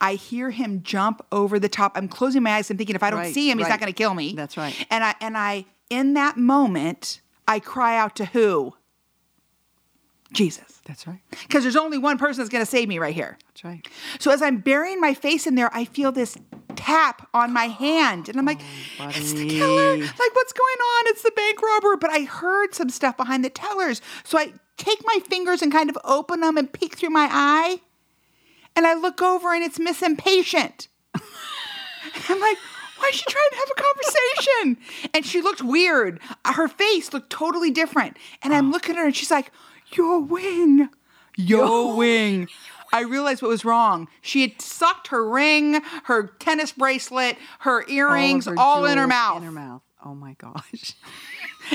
I 0.00 0.14
hear 0.14 0.50
him 0.50 0.82
jump 0.82 1.24
over 1.32 1.58
the 1.58 1.68
top. 1.68 1.92
I'm 1.96 2.08
closing 2.08 2.42
my 2.42 2.52
eyes. 2.56 2.70
I'm 2.70 2.76
thinking 2.76 2.96
if 2.96 3.02
I 3.02 3.10
don't 3.10 3.20
Right, 3.20 3.34
see 3.34 3.50
him, 3.50 3.58
he's 3.58 3.68
not 3.68 3.80
going 3.80 3.92
to 3.92 3.96
kill 3.96 4.14
me. 4.14 4.34
That's 4.34 4.56
right. 4.56 4.74
And 4.90 5.02
I 5.04 5.14
and 5.20 5.36
I 5.38 5.64
in 5.90 6.14
that 6.14 6.36
moment 6.36 7.20
I 7.46 7.60
cry 7.60 7.96
out 7.96 8.16
to 8.16 8.24
who? 8.24 8.74
Jesus. 10.32 10.80
That's 10.84 11.06
right. 11.06 11.20
Because 11.30 11.62
there's 11.62 11.76
only 11.76 11.96
one 11.96 12.18
person 12.18 12.42
that's 12.42 12.50
going 12.50 12.64
to 12.64 12.70
save 12.70 12.88
me 12.88 12.98
right 12.98 13.14
here. 13.14 13.38
That's 13.48 13.64
right. 13.64 13.88
So 14.18 14.30
as 14.30 14.42
I'm 14.42 14.58
burying 14.58 15.00
my 15.00 15.14
face 15.14 15.46
in 15.46 15.54
there, 15.54 15.70
I 15.72 15.84
feel 15.84 16.12
this 16.12 16.36
tap 16.76 17.28
on 17.32 17.52
my 17.52 17.66
hand. 17.66 18.28
And 18.28 18.38
I'm 18.38 18.44
like, 18.44 18.60
oh, 19.00 19.08
it's 19.08 19.32
the 19.32 19.48
killer. 19.48 19.96
Like, 19.96 20.34
what's 20.34 20.52
going 20.52 20.78
on? 20.78 21.04
It's 21.08 21.22
the 21.22 21.32
bank 21.34 21.62
robber. 21.62 21.96
But 21.96 22.10
I 22.10 22.20
heard 22.24 22.74
some 22.74 22.90
stuff 22.90 23.16
behind 23.16 23.44
the 23.44 23.50
tellers. 23.50 24.02
So 24.24 24.36
I 24.36 24.52
take 24.76 25.00
my 25.04 25.20
fingers 25.26 25.62
and 25.62 25.72
kind 25.72 25.88
of 25.88 25.96
open 26.04 26.40
them 26.40 26.58
and 26.58 26.70
peek 26.70 26.96
through 26.96 27.10
my 27.10 27.28
eye. 27.30 27.80
And 28.76 28.86
I 28.86 28.94
look 28.94 29.22
over 29.22 29.54
and 29.54 29.62
it's 29.62 29.78
Miss 29.78 30.02
Impatient. 30.02 30.88
I'm 31.14 32.40
like, 32.40 32.58
why 32.98 33.08
is 33.08 33.16
she 33.16 33.24
trying 33.28 33.50
to 33.50 33.56
have 33.56 33.68
a 33.70 33.82
conversation? 33.82 35.08
And 35.14 35.26
she 35.26 35.40
looked 35.40 35.62
weird. 35.62 36.20
Her 36.44 36.68
face 36.68 37.12
looked 37.12 37.30
totally 37.30 37.70
different. 37.70 38.16
And 38.42 38.54
I'm 38.54 38.68
oh. 38.68 38.72
looking 38.72 38.96
at 38.96 38.98
her 38.98 39.06
and 39.06 39.16
she's 39.16 39.30
like, 39.30 39.50
Your 39.94 40.20
wing. 40.20 40.88
Your 41.36 41.96
wing. 41.96 42.48
I 42.92 43.00
realized 43.00 43.42
what 43.42 43.48
was 43.48 43.64
wrong. 43.64 44.06
She 44.22 44.42
had 44.42 44.62
sucked 44.62 45.08
her 45.08 45.28
ring, 45.28 45.82
her 46.04 46.28
tennis 46.38 46.70
bracelet, 46.70 47.36
her 47.60 47.84
earrings, 47.88 48.46
all, 48.46 48.84
her 48.84 48.92
in 48.92 48.98
her 48.98 49.08
mouth. 49.08 49.38
In 49.38 49.42
her 49.42 49.50
mouth. 49.50 49.82
Oh 50.04 50.14
my 50.14 50.34
gosh. 50.34 50.94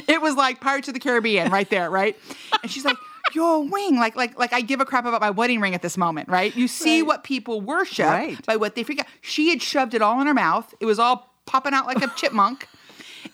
It 0.07 0.21
was 0.21 0.35
like 0.35 0.61
Pirates 0.61 0.87
of 0.87 0.93
the 0.93 0.99
Caribbean 0.99 1.51
right 1.51 1.67
there, 1.67 1.89
right? 1.89 2.15
And 2.61 2.71
she's 2.71 2.85
like, 2.85 2.95
your 3.35 3.63
wing, 3.63 3.97
like 3.97 4.15
like 4.15 4.37
like 4.37 4.53
I 4.53 4.61
give 4.61 4.79
a 4.81 4.85
crap 4.85 5.05
about 5.05 5.21
my 5.21 5.29
wedding 5.29 5.59
ring 5.61 5.73
at 5.75 5.81
this 5.81 5.97
moment, 5.97 6.29
right? 6.29 6.55
You 6.55 6.67
see 6.67 7.01
Right. 7.01 7.07
what 7.07 7.23
people 7.23 7.61
worship 7.61 8.05
Right. 8.07 8.45
by 8.45 8.55
what 8.55 8.75
they 8.75 8.83
forget. 8.83 9.07
She 9.21 9.49
had 9.49 9.61
shoved 9.61 9.93
it 9.93 10.01
all 10.01 10.19
in 10.21 10.27
her 10.27 10.33
mouth. 10.33 10.73
It 10.79 10.85
was 10.85 10.99
all 10.99 11.33
popping 11.45 11.73
out 11.73 11.85
like 11.87 12.01
a 12.03 12.07
chipmunk. 12.15 12.67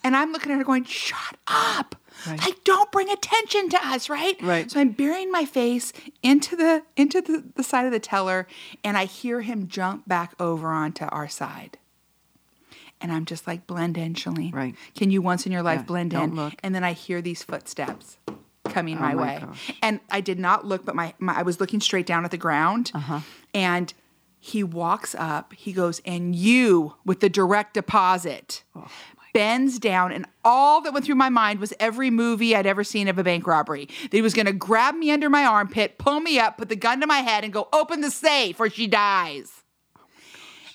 And 0.04 0.16
I'm 0.16 0.32
looking 0.32 0.52
at 0.52 0.58
her 0.58 0.64
going, 0.64 0.84
shut 0.86 1.38
up. 1.48 1.96
Right. 2.28 2.40
Like, 2.42 2.64
don't 2.64 2.92
bring 2.92 3.10
attention 3.10 3.70
to 3.70 3.88
us, 3.88 4.10
right? 4.10 4.36
Right. 4.42 4.70
So 4.72 4.80
I'm 4.80 4.90
burying 4.90 5.32
my 5.32 5.46
face 5.46 5.94
into 6.24 6.56
the 6.56 6.82
into 6.96 7.22
the, 7.22 7.44
the 7.56 7.62
side 7.64 7.86
of 7.86 7.92
the 7.92 8.00
teller, 8.00 8.48
and 8.84 8.98
I 8.98 9.06
hear 9.06 9.42
him 9.42 9.68
jump 9.68 10.08
back 10.08 10.34
over 10.40 10.70
onto 10.70 11.06
our 11.06 11.28
side. 11.28 11.78
And 13.02 13.12
I'm 13.12 13.26
just 13.26 13.46
like, 13.46 13.68
blend 13.68 13.98
in, 13.98 14.14
Shalene. 14.16 14.54
Right. 14.54 14.76
Can 14.96 15.12
you 15.12 15.22
once 15.22 15.46
in 15.46 15.52
your 15.52 15.62
life 15.62 15.82
Yeah, 15.82 15.86
blend 15.86 16.14
in? 16.14 16.34
look. 16.36 16.54
And 16.64 16.74
then 16.74 16.84
I 16.84 16.94
hear 16.94 17.22
these 17.22 17.44
footsteps 17.44 18.18
coming 18.66 18.98
Oh 18.98 19.02
my, 19.02 19.14
my 19.14 19.24
way. 19.24 19.40
gosh. 19.42 19.72
And 19.82 20.00
I 20.12 20.22
did 20.22 20.40
not 20.40 20.66
look, 20.66 20.86
but 20.86 20.96
my, 20.96 21.14
my 21.20 21.38
I 21.40 21.42
was 21.44 21.60
looking 21.60 21.80
straight 21.82 22.06
down 22.06 22.26
at 22.26 22.32
the 22.32 22.38
ground. 22.38 22.92
Uh-huh. 22.94 23.22
And 23.54 23.94
he 24.40 24.64
walks 24.64 25.16
up, 25.18 25.54
he 25.54 25.74
goes, 25.74 26.02
and 26.06 26.36
you 26.36 26.96
with 27.06 27.20
the 27.20 27.30
direct 27.30 27.74
deposit. 27.76 28.64
Oh, 28.76 28.88
Bends 29.34 29.80
down, 29.80 30.14
and 30.14 30.26
all 30.46 30.80
that 30.80 30.94
went 30.94 31.04
through 31.06 31.16
my 31.16 31.28
mind 31.28 31.60
was 31.60 31.74
every 31.78 32.10
movie 32.10 32.56
I'd 32.56 32.66
ever 32.66 32.86
seen 32.86 33.10
of 33.10 33.18
a 33.18 33.24
bank 33.24 33.46
robbery. 33.46 33.88
That 34.04 34.14
he 34.14 34.22
was 34.22 34.34
going 34.34 34.46
to 34.46 34.54
grab 34.54 34.96
me 34.96 35.12
under 35.12 35.30
my 35.30 35.44
armpit, 35.44 35.98
pull 35.98 36.22
me 36.22 36.40
up, 36.40 36.58
put 36.58 36.70
the 36.70 36.78
gun 36.78 37.02
to 37.02 37.08
my 37.08 37.18
head, 37.18 37.44
and 37.44 37.52
go, 37.52 37.68
Open 37.74 38.00
the 38.00 38.12
safe 38.12 38.58
or 38.62 38.70
she 38.70 38.88
dies. 38.88 39.64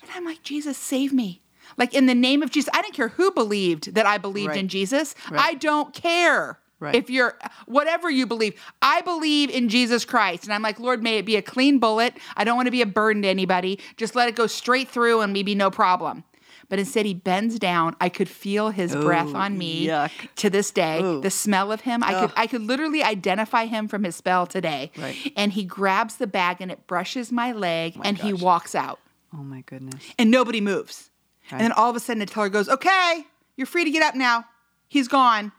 And 0.03 0.11
I'm 0.15 0.27
like, 0.27 0.43
Jesus, 0.43 0.77
save 0.77 1.13
me. 1.15 1.41
Like 1.79 1.95
in 1.95 2.05
the 2.07 2.15
name 2.15 2.43
of 2.43 2.51
Jesus. 2.51 2.69
I 2.75 2.83
didn't 2.83 2.95
care 2.95 3.09
who 3.09 3.31
believed 3.31 3.95
that 3.95 4.05
I 4.05 4.19
believed 4.19 4.49
Right. 4.51 4.59
in 4.59 4.69
Jesus. 4.69 5.15
Right. 5.31 5.41
I 5.43 5.55
don't 5.55 5.95
care. 5.95 6.59
Right. 6.81 6.95
If 6.95 7.11
you're 7.11 7.39
whatever 7.67 8.11
you 8.11 8.27
believe, 8.27 8.55
I 8.81 9.03
believe 9.03 9.51
in 9.51 9.69
Jesus 9.69 10.05
Christ. 10.07 10.45
And 10.45 10.53
I'm 10.53 10.63
like, 10.63 10.81
Lord, 10.81 11.03
may 11.03 11.19
it 11.19 11.27
be 11.27 11.37
a 11.37 11.43
clean 11.43 11.79
bullet. 11.79 12.17
I 12.37 12.45
don't 12.45 12.57
want 12.57 12.67
to 12.67 12.73
be 12.73 12.81
a 12.83 12.87
burden 12.87 13.23
to 13.23 13.29
anybody. 13.29 13.79
Just 13.99 14.17
let 14.17 14.29
it 14.29 14.35
go 14.35 14.47
straight 14.47 14.89
through 14.89 15.21
and 15.21 15.33
maybe 15.33 15.55
no 15.55 15.71
problem. 15.71 16.25
But 16.71 16.79
instead, 16.79 17.05
he 17.05 17.15
bends 17.15 17.59
down. 17.59 17.97
I 18.01 18.09
could 18.09 18.29
feel 18.29 18.71
his 18.71 18.95
breath 18.95 19.35
on 19.35 19.59
me 19.59 19.89
yuck. 19.89 20.13
to 20.37 20.49
this 20.49 20.71
day. 20.71 21.03
Ooh. 21.03 21.21
The 21.21 21.31
smell 21.31 21.73
of 21.73 21.81
him, 21.81 22.03
I 22.05 22.13
could 22.21 22.33
I 22.37 22.47
could 22.47 22.63
literally 22.63 23.03
identify 23.03 23.67
him 23.67 23.89
from 23.89 24.05
his 24.05 24.15
spell 24.17 24.47
today. 24.47 24.93
Right. 24.97 25.17
And 25.37 25.53
he 25.53 25.65
grabs 25.65 26.17
the 26.17 26.29
bag 26.29 26.59
and 26.61 26.71
it 26.71 26.87
brushes 26.87 27.33
my 27.33 27.51
leg 27.53 27.99
and 28.05 28.17
he 28.17 28.33
walks 28.33 28.75
out 28.77 29.01
Oh 29.35 29.43
my 29.43 29.63
goodness. 29.63 30.03
and 30.19 30.31
nobody 30.31 30.61
moves. 30.61 31.11
Right. 31.51 31.59
And 31.59 31.61
then 31.63 31.73
all 31.73 31.91
of 31.91 31.97
a 31.97 32.01
sudden 32.01 32.21
the 32.21 32.27
teller 32.27 32.49
goes, 32.49 32.69
Okay, 32.69 33.27
you're 33.57 33.67
free 33.67 33.85
to 33.85 33.91
get 33.91 34.05
up 34.05 34.15
now. 34.15 34.45
He's 34.87 35.09
gone. 35.09 35.51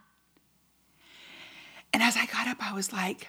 And 1.92 2.02
as 2.02 2.16
I 2.16 2.26
got 2.26 2.46
up, 2.48 2.58
I 2.60 2.72
was 2.74 2.92
like, 2.92 3.28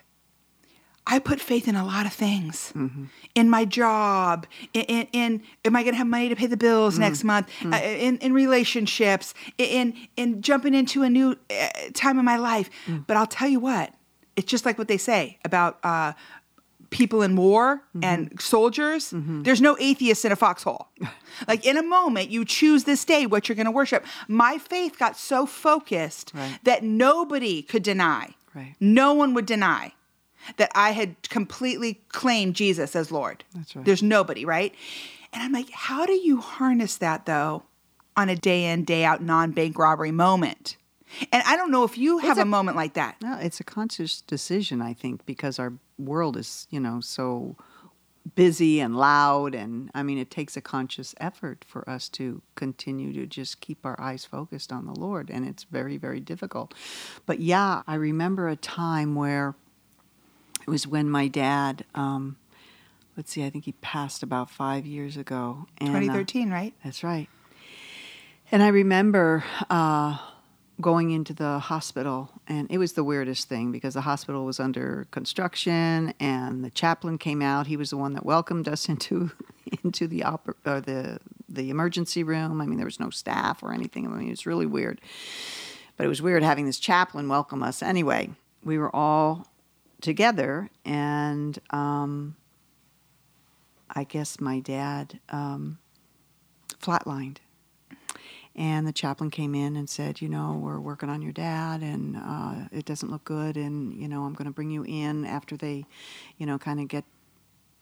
I 1.05 1.20
put 1.20 1.41
faith 1.41 1.67
in 1.67 1.75
a 1.75 1.86
lot 1.86 2.05
of 2.05 2.13
things. 2.13 2.72
Mm-hmm. 2.75 3.05
In 3.36 3.50
my 3.50 3.65
job, 3.65 4.48
in, 4.74 4.84
in, 4.84 5.08
in 5.12 5.43
am 5.65 5.75
I 5.75 5.84
going 5.84 5.93
to 5.93 5.98
have 5.98 6.08
money 6.08 6.29
to 6.29 6.36
pay 6.36 6.48
the 6.48 6.55
bills 6.58 6.98
next 6.98 7.20
Mm-hmm. 7.20 7.27
month? 7.27 7.50
Uh, 7.65 7.75
in, 7.77 8.17
in 8.20 8.32
relationships, 8.34 9.34
in, 9.58 9.93
in 10.15 10.41
jumping 10.41 10.74
into 10.74 11.03
a 11.03 11.10
new 11.10 11.36
uh, 11.51 11.67
time 11.93 12.17
in 12.20 12.24
my 12.25 12.38
life. 12.38 12.70
Mm. 12.88 13.05
But 13.05 13.17
I'll 13.17 13.27
tell 13.27 13.50
you 13.50 13.60
what, 13.60 13.93
it's 14.38 14.50
just 14.50 14.65
like 14.65 14.77
what 14.77 14.88
they 14.88 14.98
say 14.98 15.39
about 15.43 15.77
uh, 15.84 16.13
people 16.89 17.22
in 17.22 17.36
war 17.36 17.82
and 18.01 18.39
soldiers. 18.39 19.12
There's 19.13 19.60
no 19.62 19.75
atheists 19.79 20.24
in 20.24 20.32
a 20.32 20.36
foxhole. 20.38 20.88
like 21.50 21.65
in 21.65 21.75
a 21.75 21.84
moment, 21.84 22.29
you 22.29 22.46
choose 22.46 22.86
this 22.86 23.03
day 23.03 23.25
what 23.25 23.50
you're 23.50 23.55
going 23.58 23.65
to 23.65 23.72
worship. 23.72 24.05
My 24.29 24.58
faith 24.58 24.98
got 25.00 25.17
so 25.17 25.46
focused 25.46 26.32
Right. 26.34 26.60
that 26.63 26.82
nobody 26.84 27.62
could 27.62 27.84
deny. 27.84 28.36
Right. 28.55 28.75
No 28.79 29.13
one 29.13 29.33
would 29.33 29.45
deny 29.45 29.93
that 30.57 30.72
I 30.75 30.91
had 30.91 31.29
completely 31.29 32.01
claimed 32.10 32.55
Jesus 32.55 32.95
as 32.95 33.12
Lord. 33.12 33.43
That's 33.55 33.75
right. 33.75 33.86
There's 33.86 34.03
nobody, 34.03 34.45
right? 34.45 34.74
And 35.31 35.41
I'm 35.41 35.51
like, 35.51 35.69
how 35.72 36.05
do 36.05 36.13
you 36.13 36.38
harness 36.41 36.98
that 36.98 37.25
though 37.25 37.63
on 38.15 38.29
a 38.29 38.36
day 38.36 38.65
in, 38.65 38.83
day 38.83 39.03
out 39.05 39.22
non 39.24 39.51
bank 39.51 39.77
robbery 39.77 40.12
moment? 40.12 40.77
And 41.31 41.43
I 41.45 41.55
don't 41.55 41.72
know 41.72 41.83
if 41.83 41.98
you 41.98 42.17
have 42.19 42.38
a, 42.38 42.41
a- 42.41 42.45
moment 42.45 42.75
like 42.75 42.93
that. 42.93 43.22
No, 43.22 43.38
it's 43.39 43.60
a 43.60 43.63
conscious 43.63 44.22
decision, 44.22 44.81
I 44.81 44.93
think, 44.93 45.25
because 45.25 45.60
our 45.60 45.74
world 46.00 46.36
is, 46.38 46.67
you 46.72 46.79
know, 46.79 47.00
so 47.01 47.55
busy 48.36 48.80
and 48.80 48.96
loud. 48.96 49.53
And 49.53 49.92
I 49.94 50.03
mean, 50.03 50.18
it 50.18 50.32
takes 50.32 50.56
a 50.56 50.62
conscious 50.62 51.13
effort 51.20 51.65
for 51.68 51.88
us 51.89 52.10
to 52.10 52.42
continue 52.56 53.13
to 53.13 53.25
just 53.25 53.62
keep 53.62 53.86
our 53.86 54.00
eyes 54.00 54.25
focused 54.25 54.72
on 54.72 54.86
the 54.86 54.94
Lord. 54.94 55.30
And 55.30 55.46
it's 55.48 55.63
very, 55.63 55.98
very 55.98 56.20
difficult. 56.20 56.74
But 57.25 57.39
yeah, 57.39 57.84
I 57.88 57.96
remember 57.96 58.48
a 58.48 58.56
time 58.56 59.15
where 59.15 59.56
it 60.62 60.70
was 60.70 60.88
when 60.88 61.10
my 61.10 61.27
dad, 61.27 61.86
um, 61.94 62.38
let's 63.18 63.32
see, 63.32 63.46
I 63.46 63.50
think 63.50 63.65
he 63.65 63.74
passed 63.74 64.24
about 64.24 64.50
five 64.50 64.86
years 64.86 65.18
ago. 65.18 65.68
And, 65.80 65.89
uh, 65.89 66.00
2013, 66.00 66.50
right? 66.50 66.74
that's 66.84 67.03
right. 67.03 67.27
And 68.51 68.62
I 68.63 68.68
remember 68.68 69.44
uh, 69.70 70.18
going 70.82 71.12
into 71.12 71.34
the 71.34 71.60
hospital, 71.60 72.32
and 72.48 72.70
it 72.72 72.77
was 72.77 72.94
the 72.94 73.03
weirdest 73.03 73.48
thing 73.48 73.72
because 73.72 73.94
the 73.94 74.01
hospital 74.01 74.46
was 74.46 74.60
under 74.60 75.08
construction, 75.12 76.13
and 76.20 76.63
the 76.63 76.70
chaplain 76.70 77.18
came 77.18 77.42
out. 77.42 77.68
He 77.68 77.77
was 77.77 77.92
the 77.92 77.98
one 77.98 78.13
that 78.13 78.25
welcomed 78.25 78.68
us 78.68 78.89
into 78.89 79.32
into 79.84 80.08
the 80.08 80.24
or 80.24 80.82
the 80.82 81.20
the 81.48 81.70
emergency 81.70 82.24
room. 82.24 82.62
I 82.62 82.65
mean, 82.65 82.77
there 82.77 82.86
was 82.86 83.00
no 83.00 83.10
staff 83.10 83.62
or 83.63 83.74
anything. 83.74 84.06
I 84.06 84.10
mean, 84.10 84.27
it 84.27 84.32
was 84.32 84.46
really 84.46 84.65
weird. 84.65 85.00
But 85.96 86.06
it 86.06 86.10
was 86.10 86.22
weird 86.22 86.42
having 86.42 86.65
this 86.65 86.80
chaplain 86.80 87.30
welcome 87.30 87.62
us. 87.62 87.84
Anyway, 87.84 88.32
we 88.63 88.80
were 88.80 88.94
all 88.96 89.48
together, 90.01 90.70
and 90.84 91.60
um, 91.70 92.36
I 93.89 94.03
guess 94.03 94.39
my 94.39 94.60
dad 94.60 95.20
um, 95.30 95.77
flatlined. 96.82 97.38
And 98.55 98.86
the 98.86 98.93
chaplain 98.93 99.31
came 99.31 99.55
in 99.55 99.75
and 99.75 99.89
said, 99.89 100.22
You 100.22 100.29
know, 100.29 100.60
we're 100.62 100.79
working 100.79 101.10
on 101.10 101.22
your 101.22 101.31
dad 101.31 101.81
and 101.81 102.15
uh, 102.15 102.67
it 102.72 102.86
doesn't 102.86 103.10
look 103.10 103.24
good. 103.24 103.57
And, 103.57 103.93
you 103.93 104.07
know, 104.07 104.24
I'm 104.24 104.33
going 104.33 104.45
to 104.45 104.51
bring 104.51 104.69
you 104.69 104.83
in 104.83 105.25
after 105.25 105.57
they, 105.57 105.86
you 106.38 106.45
know, 106.45 106.60
kind 106.60 106.79
of 106.79 106.88
get 106.88 107.03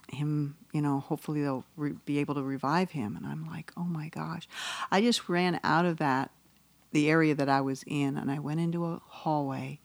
him, 0.09 0.57
you 0.73 0.81
know, 0.81 0.99
hopefully 0.99 1.41
they'll 1.41 1.65
re- 1.75 1.95
be 2.05 2.19
able 2.19 2.35
to 2.35 2.43
revive 2.43 2.91
him. 2.91 3.17
And 3.17 3.25
I'm 3.25 3.45
like, 3.49 3.71
Oh 3.75 3.83
my 3.83 4.07
gosh. 4.09 4.47
I 4.89 5.01
just 5.01 5.27
ran 5.27 5.59
out 5.63 5.85
of 5.85 5.97
that, 5.97 6.31
the 6.93 7.09
area 7.09 7.35
that 7.35 7.49
I 7.49 7.61
was 7.61 7.83
in, 7.85 8.17
and 8.17 8.31
I 8.31 8.39
went 8.39 8.59
into 8.61 8.85
a 8.85 9.01
hallway 9.05 9.79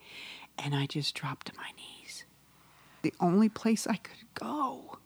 and 0.59 0.75
I 0.75 0.87
just 0.87 1.15
dropped 1.15 1.49
to 1.49 1.53
my 1.57 1.71
knees. 1.77 2.25
The 3.03 3.13
only 3.21 3.49
place 3.49 3.87
I 3.87 3.97
could 3.97 4.25
go. 4.35 4.99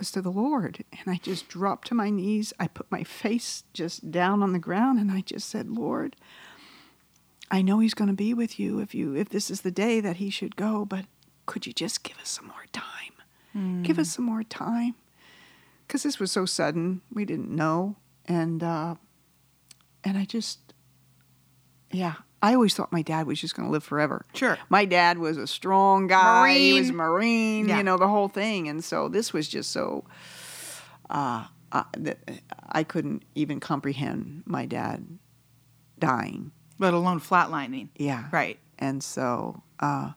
Was 0.00 0.10
to 0.10 0.22
the 0.22 0.32
Lord. 0.32 0.84
And 0.90 1.14
I 1.14 1.18
just 1.22 1.48
dropped 1.48 1.86
to 1.88 1.94
my 1.94 2.10
knees. 2.10 2.52
I 2.58 2.66
put 2.66 2.90
my 2.90 3.04
face 3.04 3.62
just 3.72 4.10
down 4.10 4.42
on 4.42 4.52
the 4.52 4.58
ground 4.58 4.98
and 4.98 5.12
I 5.12 5.20
just 5.20 5.48
said, 5.48 5.68
Lord, 5.70 6.16
I 7.50 7.62
know 7.62 7.78
he's 7.78 7.94
going 7.94 8.08
to 8.08 8.14
be 8.14 8.34
with 8.34 8.58
you 8.58 8.80
if 8.80 8.94
you 8.94 9.14
if 9.14 9.28
this 9.28 9.50
is 9.50 9.60
the 9.60 9.70
day 9.70 10.00
that 10.00 10.16
he 10.16 10.30
should 10.30 10.56
go, 10.56 10.84
but 10.84 11.04
could 11.46 11.66
you 11.66 11.72
just 11.72 12.02
give 12.02 12.18
us 12.18 12.28
some 12.30 12.46
more 12.46 12.66
time? 12.72 12.82
Give 13.82 13.98
us 13.98 14.10
some 14.10 14.24
more 14.24 14.42
time. 14.44 14.94
Cuz 15.88 16.02
this 16.04 16.18
was 16.20 16.30
so 16.32 16.46
sudden. 16.46 17.02
We 17.12 17.24
didn't 17.24 17.50
know 17.50 17.96
and 18.26 18.62
uh 18.62 18.94
and 20.04 20.16
I 20.16 20.24
just 20.24 20.72
yeah, 21.90 22.14
I 22.42 22.54
always 22.54 22.74
thought 22.74 22.90
my 22.90 23.02
dad 23.02 23.26
was 23.26 23.40
just 23.40 23.54
going 23.54 23.68
to 23.68 23.72
live 23.72 23.84
forever. 23.84 24.24
Sure. 24.34 24.56
My 24.68 24.84
dad 24.84 25.18
was 25.18 25.36
a 25.36 25.46
strong 25.46 26.06
guy. 26.06 26.42
Marine. 26.42 26.56
He 26.60 26.80
was 26.80 26.88
a 26.88 26.92
Marine. 26.94 27.68
Yeah. 27.68 27.76
you 27.78 27.82
know, 27.82 27.96
the 27.98 28.08
whole 28.08 28.28
thing. 28.28 28.68
And 28.68 28.82
so 28.82 29.08
this 29.08 29.32
was 29.32 29.46
just 29.48 29.70
so, 29.72 30.04
uh, 31.10 31.46
uh, 31.72 31.84
I 32.70 32.82
couldn't 32.82 33.24
even 33.34 33.60
comprehend 33.60 34.42
my 34.46 34.64
dad 34.66 35.18
dying. 35.98 36.52
Let 36.78 36.94
alone 36.94 37.20
flatlining. 37.20 37.88
Yeah. 37.96 38.24
Right. 38.32 38.58
And 38.78 39.02
so, 39.04 39.62
uh, 39.78 40.12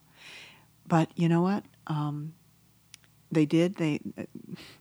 but 0.87 1.09
you 1.15 1.27
know 1.27 1.41
what? 1.41 1.65
Um, 1.87 2.33
they 3.33 3.45
did. 3.45 3.75
They, 3.75 3.99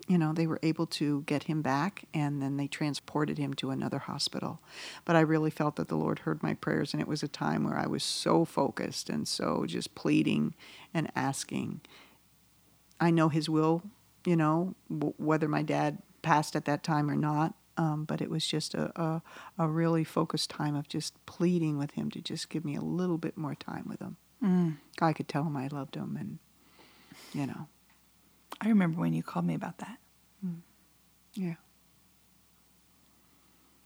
you 0.09 0.19
know, 0.19 0.33
they 0.33 0.47
were 0.47 0.61
able 0.63 0.87
to 0.87 1.23
get 1.23 1.45
him 1.45 1.63
back, 1.63 2.05
and 2.13 2.43
then 2.43 2.57
they 2.57 2.67
transported 2.67 3.39
him 3.39 3.55
to 3.55 3.71
another 3.71 3.99
hospital. 3.99 4.61
But 5.05 5.17
I 5.17 5.21
really 5.21 5.51
felt 5.51 5.77
that 5.77 5.89
the 5.89 5.97
Lord 5.97 6.21
heard 6.21 6.43
my 6.43 6.55
prayers, 6.55 6.93
and 6.93 7.01
it 7.01 7.09
was 7.09 7.23
a 7.23 7.29
time 7.29 7.65
where 7.65 7.79
I 7.79 7.87
was 7.87 8.03
so 8.03 8.45
focused 8.45 9.09
and 9.09 9.27
so 9.27 9.65
just 9.67 9.95
pleading 9.95 10.55
and 10.93 11.11
asking. 11.17 11.81
I 13.01 13.11
know 13.11 13.29
His 13.29 13.49
will, 13.49 13.83
you 14.25 14.37
know, 14.37 14.75
w- 14.89 15.15
whether 15.17 15.49
my 15.49 15.63
dad 15.63 15.99
passed 16.23 16.55
at 16.55 16.65
that 16.67 16.83
time 16.83 17.11
or 17.11 17.17
not. 17.17 17.55
Um, 17.79 18.05
but 18.05 18.21
it 18.21 18.29
was 18.29 18.47
just 18.47 18.75
a, 18.75 18.93
a 19.01 19.23
a 19.59 19.67
really 19.67 20.05
focused 20.05 20.51
time 20.51 20.77
of 20.77 20.89
just 20.89 21.15
pleading 21.25 21.79
with 21.79 21.93
him 21.93 22.11
to 22.11 22.21
just 22.21 22.51
give 22.51 22.67
me 22.67 22.77
a 22.77 22.83
little 22.83 23.17
bit 23.17 23.39
more 23.39 23.55
time 23.55 23.87
with 23.89 23.99
him. 23.99 24.19
Mm. 24.45 24.77
I 25.01 25.15
could 25.15 25.27
tell 25.27 25.45
him 25.45 25.57
I 25.57 25.69
loved 25.69 25.95
him, 25.95 26.19
and 26.21 26.39
you 27.33 27.47
know, 27.47 27.69
I 28.61 28.69
remember 28.69 29.01
when 29.01 29.13
you 29.13 29.23
called 29.23 29.47
me 29.47 29.55
about 29.55 29.79
that. 29.79 29.99
yeah. 31.35 31.55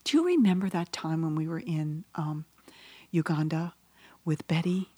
Do 0.04 0.16
you 0.16 0.24
remember 0.26 0.68
that 0.68 0.92
time 0.92 1.22
when 1.22 1.34
we 1.34 1.48
were 1.48 1.58
in 1.58 2.04
um, 2.14 2.44
Uganda 3.10 3.74
with 4.24 4.46
Betty? 4.46 4.90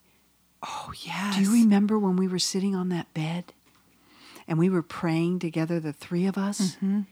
Oh, 0.62 0.92
yes. 1.02 1.36
Do 1.36 1.42
you 1.42 1.52
remember 1.52 1.98
when 1.98 2.16
we 2.16 2.28
were 2.28 2.38
sitting 2.38 2.74
on 2.74 2.88
that 2.90 3.12
bed 3.14 3.52
and 4.46 4.58
we 4.58 4.68
were 4.68 4.82
praying 4.82 5.38
together, 5.38 5.80
the 5.80 5.92
three 5.94 6.26
of 6.26 6.36
us? 6.36 6.76
Mhm. 6.82 7.06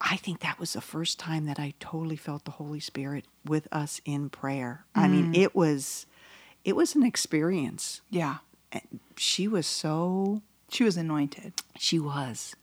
I 0.00 0.16
think 0.16 0.40
that 0.40 0.58
was 0.58 0.74
the 0.74 0.80
first 0.80 1.18
time 1.18 1.46
that 1.46 1.58
I 1.58 1.74
totally 1.80 2.16
felt 2.16 2.44
the 2.44 2.52
Holy 2.52 2.80
Spirit 2.80 3.26
with 3.44 3.66
us 3.72 4.00
in 4.04 4.28
prayer. 4.30 4.84
I 4.94 5.08
mean, 5.08 5.34
it 5.34 5.54
was 5.54 6.06
it 6.64 6.76
was 6.76 6.94
an 6.94 7.02
experience. 7.02 8.00
Yeah. 8.10 8.38
And 8.72 9.00
She 9.16 9.46
was 9.48 9.66
so 9.66 10.42
She 10.76 10.84
was 10.84 10.96
anointed. 10.96 11.52
she 11.78 11.98
was. 11.98 12.54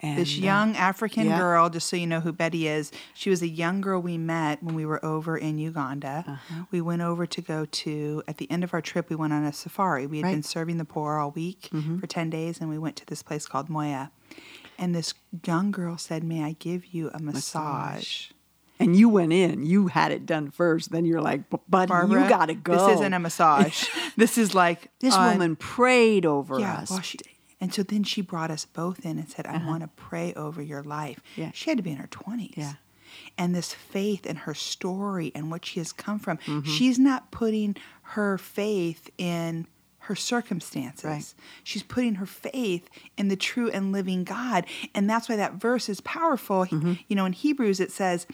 And 0.00 0.18
This 0.18 0.36
uh, 0.36 0.42
young 0.42 0.76
African 0.76 1.26
yeah. 1.26 1.38
girl, 1.38 1.70
just 1.70 1.86
so 1.88 1.96
you 1.96 2.06
know 2.06 2.20
who 2.20 2.30
Betty 2.32 2.68
is, 2.68 2.92
she 3.14 3.30
was 3.30 3.40
a 3.40 3.48
young 3.48 3.80
girl 3.80 3.98
we 4.00 4.18
met 4.18 4.62
when 4.62 4.74
we 4.74 4.84
were 4.84 5.02
over 5.02 5.38
in 5.38 5.56
Uganda. 5.58 6.24
Uh-huh. 6.28 6.64
We 6.70 6.82
went 6.82 7.00
over 7.00 7.24
to 7.24 7.40
go 7.40 7.64
to, 7.64 8.22
at 8.28 8.36
the 8.36 8.50
end 8.50 8.62
of 8.62 8.74
our 8.74 8.82
trip, 8.82 9.08
we 9.08 9.16
went 9.16 9.32
on 9.32 9.44
a 9.44 9.52
safari. 9.54 10.06
We 10.06 10.18
had 10.18 10.24
Right. 10.24 10.30
Mm-hmm. 10.32 10.36
been 10.36 10.42
serving 10.42 10.76
the 10.78 10.84
poor 10.84 11.16
all 11.18 11.30
week 11.30 11.70
for 12.00 12.06
10 12.06 12.28
days, 12.28 12.60
and 12.60 12.68
we 12.68 12.76
went 12.78 12.96
to 12.96 13.06
this 13.06 13.22
place 13.22 13.46
called 13.46 13.70
Moya. 13.70 14.10
And 14.78 14.94
this 14.94 15.14
young 15.46 15.70
girl 15.70 15.96
said, 15.96 16.22
May 16.22 16.42
I 16.44 16.52
give 16.58 16.86
you 16.94 17.10
a 17.14 17.18
massage? 17.22 18.26
and 18.78 18.94
you 18.94 19.08
went 19.08 19.32
in, 19.32 19.64
you 19.64 19.86
had 19.86 20.12
it 20.12 20.26
done 20.26 20.50
first. 20.50 20.90
Then 20.92 21.06
you're 21.06 21.22
like, 21.22 21.48
but 21.48 21.60
Barbara, 21.70 22.22
you 22.24 22.28
gotta 22.28 22.52
go. 22.52 22.72
This 22.88 22.96
isn't 22.98 23.14
a 23.14 23.18
massage. 23.18 23.88
this 24.18 24.36
is 24.36 24.54
like 24.54 24.90
This 25.00 25.14
un- 25.14 25.32
woman 25.32 25.56
prayed 25.56 26.26
over 26.26 26.60
Yeah, 26.60 26.80
us. 26.80 26.90
well, 26.90 27.00
she, 27.00 27.16
and 27.60 27.72
so 27.72 27.82
then 27.82 28.04
she 28.04 28.20
brought 28.20 28.50
us 28.50 28.64
both 28.64 29.04
in 29.04 29.18
and 29.18 29.28
said, 29.28 29.46
"I 29.46 29.58
want 29.66 29.82
to 29.82 29.88
pray 29.96 30.32
over 30.34 30.62
your 30.62 30.82
life." 30.82 31.18
Uh-huh. 31.18 31.42
Yeah. 31.42 31.50
she 31.54 31.70
had 31.70 31.76
to 31.78 31.82
be 31.82 31.90
in 31.90 31.96
her 31.98 32.08
twenties. 32.08 32.54
Yeah. 32.56 32.74
and 33.38 33.54
this 33.54 33.72
faith 33.72 34.26
and 34.26 34.38
her 34.40 34.52
story 34.54 35.32
and 35.34 35.50
what 35.50 35.64
she 35.64 35.80
has 35.80 35.92
come 35.92 36.18
from. 36.18 36.36
Mm-hmm. 36.38 36.70
She's 36.70 36.98
not 36.98 37.30
putting 37.30 37.76
her 38.02 38.36
faith 38.36 39.08
in 39.16 39.66
her 40.00 40.14
circumstances. 40.14 41.04
Right. 41.04 41.34
She's 41.64 41.82
putting 41.82 42.16
her 42.16 42.26
faith 42.26 42.88
in 43.16 43.28
the 43.28 43.36
true 43.36 43.70
and 43.70 43.90
living 43.92 44.22
God, 44.24 44.66
and 44.94 45.08
that's 45.08 45.28
why 45.28 45.36
that 45.36 45.54
verse 45.54 45.88
is 45.88 46.00
powerful. 46.02 46.66
Mm-hmm. 46.66 46.94
You 47.08 47.16
know, 47.16 47.24
in 47.24 47.32
Hebrews 47.32 47.80
it 47.80 47.90
says. 47.92 48.26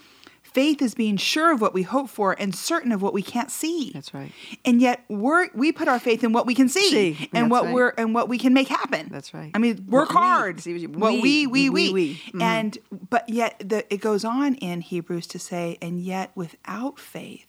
Faith 0.53 0.83
is 0.83 0.95
being 0.95 1.17
sure 1.17 1.53
of 1.53 1.61
what 1.61 1.73
we 1.73 1.83
hope 1.83 2.11
for 2.11 2.37
and 2.39 2.55
certain 2.55 2.93
of 2.93 3.01
what 3.01 3.15
we 3.15 3.23
can't 3.23 3.51
see. 3.51 3.91
That's 3.93 4.13
right. 4.13 4.33
And 4.65 4.81
yet 4.81 5.03
we're 5.09 5.49
we 5.55 5.73
put 5.73 5.89
our 5.89 5.99
faith 5.99 6.23
in 6.23 6.33
what 6.33 6.47
we 6.47 6.55
can 6.55 6.69
see, 6.69 6.91
See, 6.91 7.31
and 7.33 7.45
that's 7.47 7.51
what 7.51 7.65
right. 7.65 7.75
we're 7.75 7.89
and 7.97 8.15
what 8.15 8.29
we 8.29 8.39
can 8.39 8.53
make 8.53 8.69
happen. 8.69 9.09
That's 9.11 9.33
right. 9.33 9.51
I 9.55 9.59
mean, 9.59 9.87
work 9.89 10.11
What 10.13 10.21
we- 10.21 10.27
hard. 10.27 10.61
see 10.61 10.87
what 10.87 11.13
we 11.13 11.21
we, 11.21 11.47
we 11.47 11.69
we, 11.69 11.71
we, 11.71 11.93
we. 11.93 12.15
Mhm. 12.33 12.43
and 12.43 12.79
but 13.09 13.29
yet 13.29 13.63
the, 13.67 13.93
it 13.93 14.01
goes 14.01 14.25
on 14.25 14.57
in 14.57 14.81
Hebrews 14.83 15.27
to 15.29 15.39
say, 15.39 15.79
and 15.81 16.01
yet 16.01 16.31
without 16.35 16.99
faith, 16.99 17.47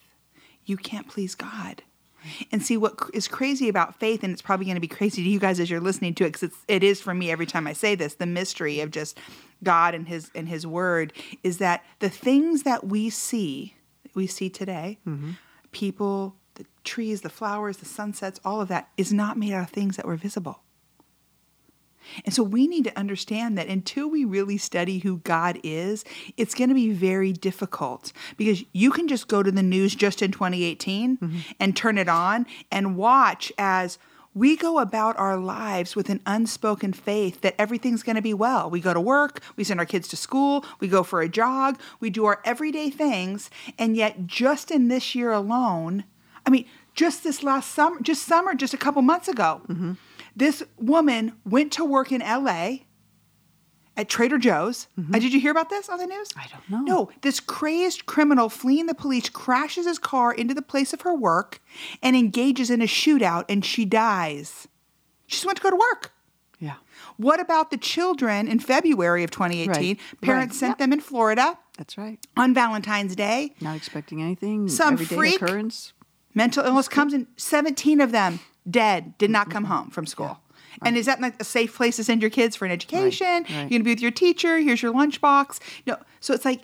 you 0.66 0.78
can't 0.78 1.08
please 1.08 1.36
God. 1.36 1.84
And 2.54 2.64
see 2.64 2.78
what 2.78 2.98
is 3.14 3.28
crazy 3.28 3.68
about 3.68 4.00
faith, 4.00 4.24
and 4.24 4.32
it's 4.32 4.42
probably 4.42 4.66
going 4.66 4.76
to 4.78 4.80
be 4.80 4.88
crazy 4.88 5.22
to 5.22 5.30
you 5.30 5.40
guys 5.42 5.60
as 5.60 5.70
you're 5.70 5.82
listening 5.82 6.14
to 6.16 6.24
it, 6.24 6.32
because 6.32 6.52
it 6.70 6.82
is 6.82 7.02
for 7.02 7.14
me 7.14 7.30
every 7.30 7.46
time 7.46 7.68
I 7.68 7.74
say 7.74 7.96
this. 7.96 8.14
The 8.14 8.26
mystery 8.26 8.80
of 8.80 8.92
just 8.92 9.20
God 9.64 9.96
and 9.96 10.08
His 10.08 10.32
and 10.36 10.48
His 10.48 10.66
Word 10.68 11.14
is 11.44 11.58
that 11.58 11.84
the 12.00 12.10
things 12.10 12.64
that 12.64 12.86
we 12.86 13.10
see, 13.10 13.76
we 14.14 14.28
see 14.28 14.50
today, 14.50 15.00
mm-hmm. 15.08 15.32
people, 15.72 16.36
the 16.56 16.66
trees, 16.84 17.22
the 17.22 17.30
flowers, 17.30 17.78
the 17.78 17.86
sunsets, 17.86 18.40
all 18.44 18.62
of 18.62 18.68
that 18.68 18.90
is 18.98 19.12
not 19.14 19.38
made 19.38 19.54
out 19.54 19.64
of 19.64 19.70
things 19.70 19.96
that 19.98 20.06
were 20.06 20.16
visible. 20.16 20.64
And 22.26 22.34
so 22.34 22.44
we 22.44 22.68
need 22.68 22.84
to 22.86 22.98
understand 22.98 23.58
that 23.58 23.68
until 23.68 24.10
we 24.10 24.26
really 24.26 24.58
study 24.58 25.00
who 25.00 25.18
God 25.20 25.60
is, 25.64 26.04
it's 26.38 26.54
going 26.54 26.70
to 26.70 26.76
be 26.76 26.92
very 26.92 27.32
difficult 27.32 28.12
because 28.38 28.64
you 28.74 28.92
can 28.92 29.08
just 29.08 29.28
go 29.28 29.44
to 29.44 29.52
the 29.52 29.64
news 29.64 29.96
just 29.96 30.22
in 30.22 30.32
2018 30.32 31.18
mm-hmm. 31.18 31.40
and 31.60 31.76
turn 31.76 31.98
it 31.98 32.10
on 32.10 32.46
and 32.72 32.96
watch 32.96 33.52
as 33.58 33.98
we 34.36 34.56
go 34.56 34.80
about 34.80 35.18
our 35.18 35.38
lives 35.38 35.96
with 35.96 36.10
an 36.10 36.22
unspoken 36.26 36.94
faith 36.94 37.42
that 37.42 37.56
everything's 37.60 38.04
going 38.04 38.16
to 38.16 38.22
be 38.22 38.34
well. 38.34 38.70
We 38.70 38.80
go 38.80 38.94
to 38.94 39.02
work, 39.02 39.42
we 39.56 39.64
send 39.64 39.80
our 39.80 39.86
kids 39.86 40.08
to 40.10 40.18
school, 40.18 40.66
we 40.80 40.88
go 40.88 41.04
for 41.04 41.22
a 41.22 41.30
jog, 41.30 41.80
we 42.00 42.10
do 42.10 42.26
our 42.26 42.42
everyday 42.44 42.90
things, 42.90 43.50
and 43.78 43.96
yet 43.96 44.26
just 44.26 44.72
in 44.72 44.88
this 44.88 45.16
year 45.16 45.32
alone, 45.32 46.04
I 46.46 46.50
mean, 46.50 46.66
just 46.96 47.24
this 47.24 47.44
last 47.44 47.72
summer, 47.72 48.02
just 48.02 48.24
summer, 48.24 48.54
just 48.54 48.74
a 48.74 48.78
couple 48.78 49.02
months 49.02 49.28
ago, 49.28 49.62
mm-hmm. 49.68 49.94
this 50.36 50.64
woman 50.78 51.34
went 51.46 51.72
to 51.74 51.86
work 51.86 52.12
in 52.12 52.22
LA 52.22 52.78
at 53.96 54.10
Trader 54.10 54.38
Joe's. 54.38 54.88
Uh, 54.98 55.20
did 55.20 55.34
you 55.34 55.40
hear 55.40 55.52
about 55.52 55.70
this 55.70 55.90
on 55.90 56.00
the 56.00 56.08
news? 56.08 56.30
I 56.36 56.48
don't 56.52 56.70
know. 56.70 56.82
No, 56.82 57.10
this 57.22 57.40
crazed 57.40 58.06
criminal 58.06 58.50
fleeing 58.50 58.88
the 58.88 58.96
police 58.96 59.30
crashes 59.30 59.86
his 59.86 60.00
car 60.00 60.34
into 60.34 60.54
the 60.54 60.62
place 60.62 60.94
of 60.94 61.02
her 61.02 61.14
work 61.14 61.62
and 62.02 62.16
engages 62.16 62.70
in 62.70 62.82
a 62.82 62.86
shootout 62.86 63.46
and 63.50 63.64
she 63.64 63.86
dies. 63.86 64.68
She 65.28 65.36
just 65.36 65.46
went 65.46 65.58
to 65.58 65.64
go 65.64 65.70
to 65.70 65.76
work. 65.76 66.12
Yeah. 66.60 66.76
What 67.18 67.40
about 67.40 67.72
the 67.72 67.78
children 67.78 68.48
in 68.48 68.60
February 68.60 69.24
of 69.24 69.32
2018? 69.32 69.68
Right, 69.98 70.22
Parents 70.22 70.56
right, 70.56 70.60
sent 70.60 70.72
yep. 70.72 70.78
them 70.80 70.94
in 70.94 71.02
Florida 71.02 71.58
That's 71.78 71.98
right. 71.98 72.20
on 72.38 72.54
Valentine's 72.54 73.16
Day. 73.16 73.54
Not 73.62 73.76
expecting 73.76 74.22
anything. 74.22 74.70
Some 74.70 74.94
everyday 74.94 75.16
freak- 75.16 75.42
occurrence. 75.42 75.94
Mental 76.34 76.66
illness 76.66 76.88
comes 76.88 77.14
in 77.14 77.28
17 77.38 78.02
of 78.02 78.12
them 78.12 78.40
dead, 78.70 79.18
did 79.18 79.30
not 79.30 79.50
come 79.50 79.66
home 79.66 79.90
from 79.90 80.06
school. 80.06 80.40
And 80.82 80.98
is 80.98 81.06
that 81.06 81.22
like 81.22 81.40
a 81.40 81.44
safe 81.44 81.76
place 81.76 81.96
to 81.98 82.04
send 82.04 82.22
your 82.22 82.32
kids 82.32 82.56
for 82.56 82.66
an 82.66 82.72
education? 82.72 83.28
right. 83.28 83.50
You're 83.50 83.70
gonna 83.70 83.84
be 83.84 83.92
with 83.92 84.02
your 84.02 84.12
teacher. 84.12 84.58
Here's 84.58 84.82
your 84.82 84.94
lunchbox. 84.94 85.60
You 85.86 85.94
know, 85.94 86.00
so 86.20 86.34
it's 86.34 86.46
like 86.46 86.62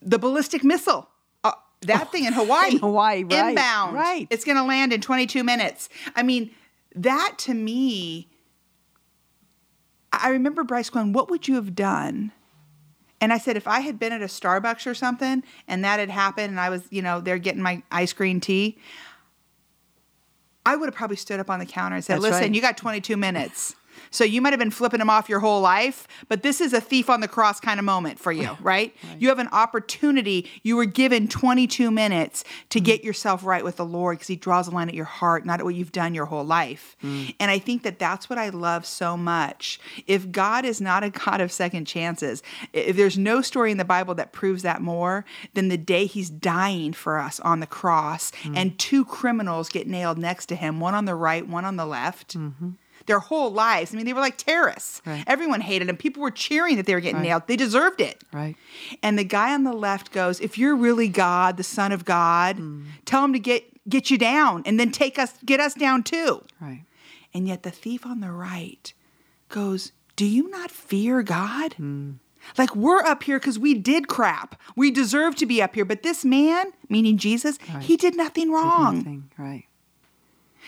the 0.00 0.18
ballistic 0.18 0.62
missile. 0.64 1.08
Uh, 1.44 1.52
that 1.82 2.12
thing 2.12 2.24
in 2.24 2.32
Hawaii, 2.34 2.72
In 2.72 2.78
Hawaii, 2.78 3.24
right, 3.24 3.48
inbound, 3.50 3.94
right. 3.94 4.26
It's 4.30 4.44
gonna 4.44 4.64
land 4.64 4.92
in 4.92 5.00
22 5.00 5.42
minutes. 5.44 5.88
I 6.14 6.22
mean, 6.22 6.50
that 6.94 7.34
to 7.38 7.54
me, 7.54 8.28
I 10.12 10.20
I 10.24 10.28
remember 10.30 10.62
Bryce 10.64 10.90
going, 10.90 11.12
"What 11.12 11.30
would 11.30 11.48
you 11.48 11.54
have 11.56 11.74
done?" 11.74 12.32
And 13.20 13.32
I 13.32 13.38
said, 13.38 13.56
if 13.56 13.68
I 13.68 13.80
had 13.80 14.00
been 14.00 14.12
at 14.12 14.20
a 14.20 14.24
Starbucks 14.26 14.84
or 14.84 14.94
something 14.94 15.44
and 15.68 15.84
that 15.84 16.00
had 16.00 16.10
happened 16.10 16.48
and 16.48 16.58
I 16.58 16.70
was, 16.70 16.82
you 16.90 17.02
know, 17.02 17.20
there 17.20 17.38
getting 17.38 17.62
my 17.62 17.80
ice 17.92 18.12
cream 18.12 18.40
tea, 18.40 18.78
I 20.64 20.76
would 20.76 20.86
have 20.86 20.94
probably 20.94 21.16
stood 21.16 21.40
up 21.40 21.50
on 21.50 21.58
the 21.58 21.66
counter 21.66 21.96
and 21.96 22.04
said, 22.04 22.14
That's 22.14 22.22
listen, 22.22 22.40
right. 22.42 22.54
you 22.54 22.60
got 22.60 22.76
22 22.76 23.16
minutes. 23.16 23.74
So 24.10 24.24
you 24.24 24.40
might 24.40 24.52
have 24.52 24.60
been 24.60 24.70
flipping 24.70 24.98
them 24.98 25.10
off 25.10 25.28
your 25.28 25.40
whole 25.40 25.60
life, 25.60 26.06
but 26.28 26.42
this 26.42 26.60
is 26.60 26.72
a 26.72 26.80
thief 26.80 27.08
on 27.10 27.20
the 27.20 27.28
cross 27.28 27.60
kind 27.60 27.78
of 27.78 27.84
moment 27.84 28.18
for 28.18 28.32
you, 28.32 28.56
right? 28.60 28.94
You 29.18 29.28
have 29.28 29.38
an 29.38 29.48
opportunity. 29.52 30.50
You 30.62 30.76
were 30.76 30.84
given 30.84 31.28
22 31.28 31.90
minutes 31.90 32.44
to 32.70 32.80
Mm. 32.80 32.84
get 32.84 33.04
yourself 33.04 33.44
right 33.44 33.64
with 33.64 33.76
the 33.76 33.84
Lord 33.84 34.16
because 34.18 34.28
He 34.28 34.36
draws 34.36 34.68
a 34.68 34.70
line 34.70 34.88
at 34.88 34.94
your 34.94 35.04
heart, 35.04 35.44
not 35.46 35.60
at 35.60 35.64
what 35.64 35.74
you've 35.74 35.92
done 35.92 36.14
your 36.14 36.26
whole 36.26 36.44
life. 36.44 36.96
Mm. 37.02 37.34
And 37.40 37.50
I 37.50 37.58
think 37.58 37.82
that 37.82 37.98
that's 37.98 38.28
what 38.30 38.38
I 38.38 38.48
love 38.50 38.86
so 38.86 39.16
much. 39.16 39.80
If 40.06 40.30
God 40.30 40.64
is 40.64 40.80
not 40.80 41.02
a 41.02 41.10
God 41.10 41.40
of 41.40 41.50
second 41.52 41.86
chances, 41.86 42.42
if 42.72 42.96
there's 42.96 43.18
no 43.18 43.40
story 43.42 43.70
in 43.70 43.78
the 43.78 43.84
Bible 43.84 44.14
that 44.16 44.32
proves 44.32 44.62
that 44.62 44.80
more 44.82 45.24
than 45.54 45.68
the 45.68 45.78
day 45.78 46.06
He's 46.06 46.30
dying 46.30 46.92
for 46.92 47.18
us 47.18 47.40
on 47.40 47.60
the 47.60 47.66
cross 47.66 48.32
Mm. 48.44 48.56
and 48.56 48.78
two 48.78 49.04
criminals 49.04 49.68
get 49.68 49.86
nailed 49.86 50.18
next 50.18 50.46
to 50.46 50.54
Him, 50.56 50.80
one 50.80 50.94
on 50.94 51.04
the 51.04 51.14
right, 51.14 51.46
one 51.46 51.64
on 51.64 51.76
the 51.76 51.86
left 51.86 52.36
Mm-hmm. 52.36 52.70
Their 53.06 53.18
whole 53.18 53.50
lives. 53.52 53.92
I 53.92 53.96
mean, 53.96 54.06
they 54.06 54.12
were 54.12 54.20
like 54.20 54.36
terrorists. 54.38 55.02
Right. 55.06 55.24
Everyone 55.26 55.60
hated 55.60 55.88
them. 55.88 55.96
People 55.96 56.22
were 56.22 56.30
cheering 56.30 56.76
that 56.76 56.86
they 56.86 56.94
were 56.94 57.00
getting 57.00 57.22
nailed. 57.22 57.46
They 57.46 57.56
deserved 57.56 58.00
it. 58.00 58.22
Right. 58.32 58.56
And 59.02 59.18
the 59.18 59.24
guy 59.24 59.52
on 59.54 59.64
the 59.64 59.72
left 59.72 60.12
goes, 60.12 60.40
"If 60.40 60.56
you're 60.58 60.76
really 60.76 61.08
God, 61.08 61.56
the 61.56 61.64
Son 61.64 61.92
of 61.92 62.04
God, 62.04 62.56
Hmm. 62.56 62.82
tell 63.04 63.24
him 63.24 63.32
to 63.32 63.38
get 63.38 63.64
get 63.88 64.10
you 64.12 64.16
down, 64.18 64.62
and 64.64 64.78
then 64.78 64.92
take 64.92 65.18
us, 65.18 65.32
get 65.44 65.58
us 65.60 65.74
down 65.74 66.02
too." 66.04 66.44
Right. 66.60 66.84
And 67.34 67.48
yet 67.48 67.62
the 67.64 67.70
thief 67.70 68.06
on 68.06 68.20
the 68.20 68.30
right 68.30 68.92
goes, 69.48 69.92
"Do 70.16 70.24
you 70.24 70.48
not 70.50 70.70
fear 70.70 71.22
God?" 71.22 71.74
Hmm. 71.74 72.10
Like 72.58 72.74
we're 72.74 73.02
up 73.04 73.22
here 73.22 73.38
because 73.38 73.58
we 73.58 73.72
did 73.74 74.08
crap. 74.08 74.60
We 74.76 74.90
deserve 74.90 75.36
to 75.36 75.46
be 75.46 75.62
up 75.62 75.74
here. 75.76 75.84
But 75.84 76.02
this 76.02 76.24
man, 76.24 76.72
meaning 76.88 77.16
Jesus, 77.16 77.56
Right. 77.72 77.82
he 77.84 77.96
did 77.96 78.16
nothing 78.16 78.50
wrong. 78.50 78.96
Nothing. 78.98 79.30
Right. 79.38 79.64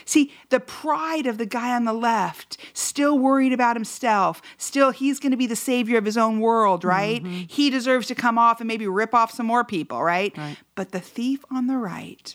See, 0.04 0.32
the 0.50 0.60
pride 0.60 1.26
of 1.26 1.38
the 1.38 1.46
guy 1.46 1.74
on 1.74 1.84
the 1.84 1.92
left, 1.92 2.56
still 2.72 3.18
worried 3.18 3.52
about 3.52 3.76
himself, 3.76 4.42
still 4.58 4.90
he's 4.90 5.18
going 5.18 5.30
to 5.32 5.36
be 5.36 5.46
the 5.46 5.56
savior 5.56 5.98
of 5.98 6.04
his 6.04 6.16
own 6.16 6.40
world, 6.40 6.84
right? 6.84 7.24
He 7.26 7.70
deserves 7.70 8.06
to 8.08 8.14
come 8.14 8.38
off 8.38 8.60
and 8.60 8.68
maybe 8.68 8.86
rip 8.86 9.14
off 9.14 9.30
some 9.32 9.46
more 9.46 9.64
people, 9.64 10.02
right? 10.02 10.36
Right. 10.36 10.56
But 10.74 10.90
the 10.90 11.00
thief 11.00 11.44
on 11.52 11.66
the 11.68 11.76
right, 11.76 12.34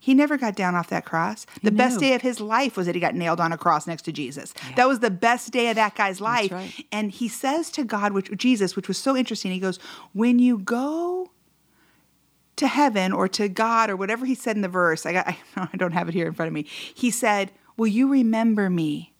he 0.00 0.12
never 0.14 0.36
got 0.36 0.56
down 0.56 0.74
off 0.74 0.88
that 0.90 1.04
cross. 1.04 1.46
The 1.62 1.70
best 1.70 2.00
day 2.00 2.14
of 2.14 2.22
his 2.22 2.40
life 2.40 2.76
was 2.76 2.86
that 2.86 2.94
he 2.94 3.00
got 3.00 3.14
nailed 3.14 3.40
on 3.40 3.52
a 3.52 3.58
cross 3.58 3.86
next 3.86 4.02
to 4.02 4.12
Jesus. 4.12 4.52
That 4.76 4.88
was 4.88 4.98
the 5.00 5.10
best 5.10 5.52
day 5.52 5.68
of 5.70 5.76
that 5.76 5.94
guy's 5.94 6.20
life. 6.20 6.50
right. 6.50 6.72
And 6.90 7.10
he 7.12 7.28
says 7.28 7.70
to 7.72 7.84
God, 7.84 8.12
which 8.12 8.30
Jesus, 8.36 8.74
which 8.74 8.88
was 8.88 8.98
so 8.98 9.16
interesting, 9.16 9.52
he 9.52 9.60
goes, 9.60 9.78
When 10.12 10.38
you 10.40 10.58
go 10.58 11.30
to 12.58 12.66
heaven 12.68 13.12
or 13.12 13.26
to 13.28 13.48
God 13.48 13.90
or 13.90 13.96
whatever 13.96 14.24
he 14.26 14.34
said 14.34 14.54
in 14.56 14.62
the 14.62 14.68
verse. 14.68 15.04
I 15.06 15.12
got 15.12 15.34
I 15.56 15.76
don't 15.76 15.92
have 15.92 16.08
it 16.08 16.14
here 16.14 16.26
in 16.26 16.34
front 16.34 16.48
of 16.48 16.52
me. 16.52 16.62
He 16.94 17.10
said, 17.10 17.50
"Will 17.76 17.86
you 17.88 18.08
remember 18.08 18.68
me?" 18.70 19.14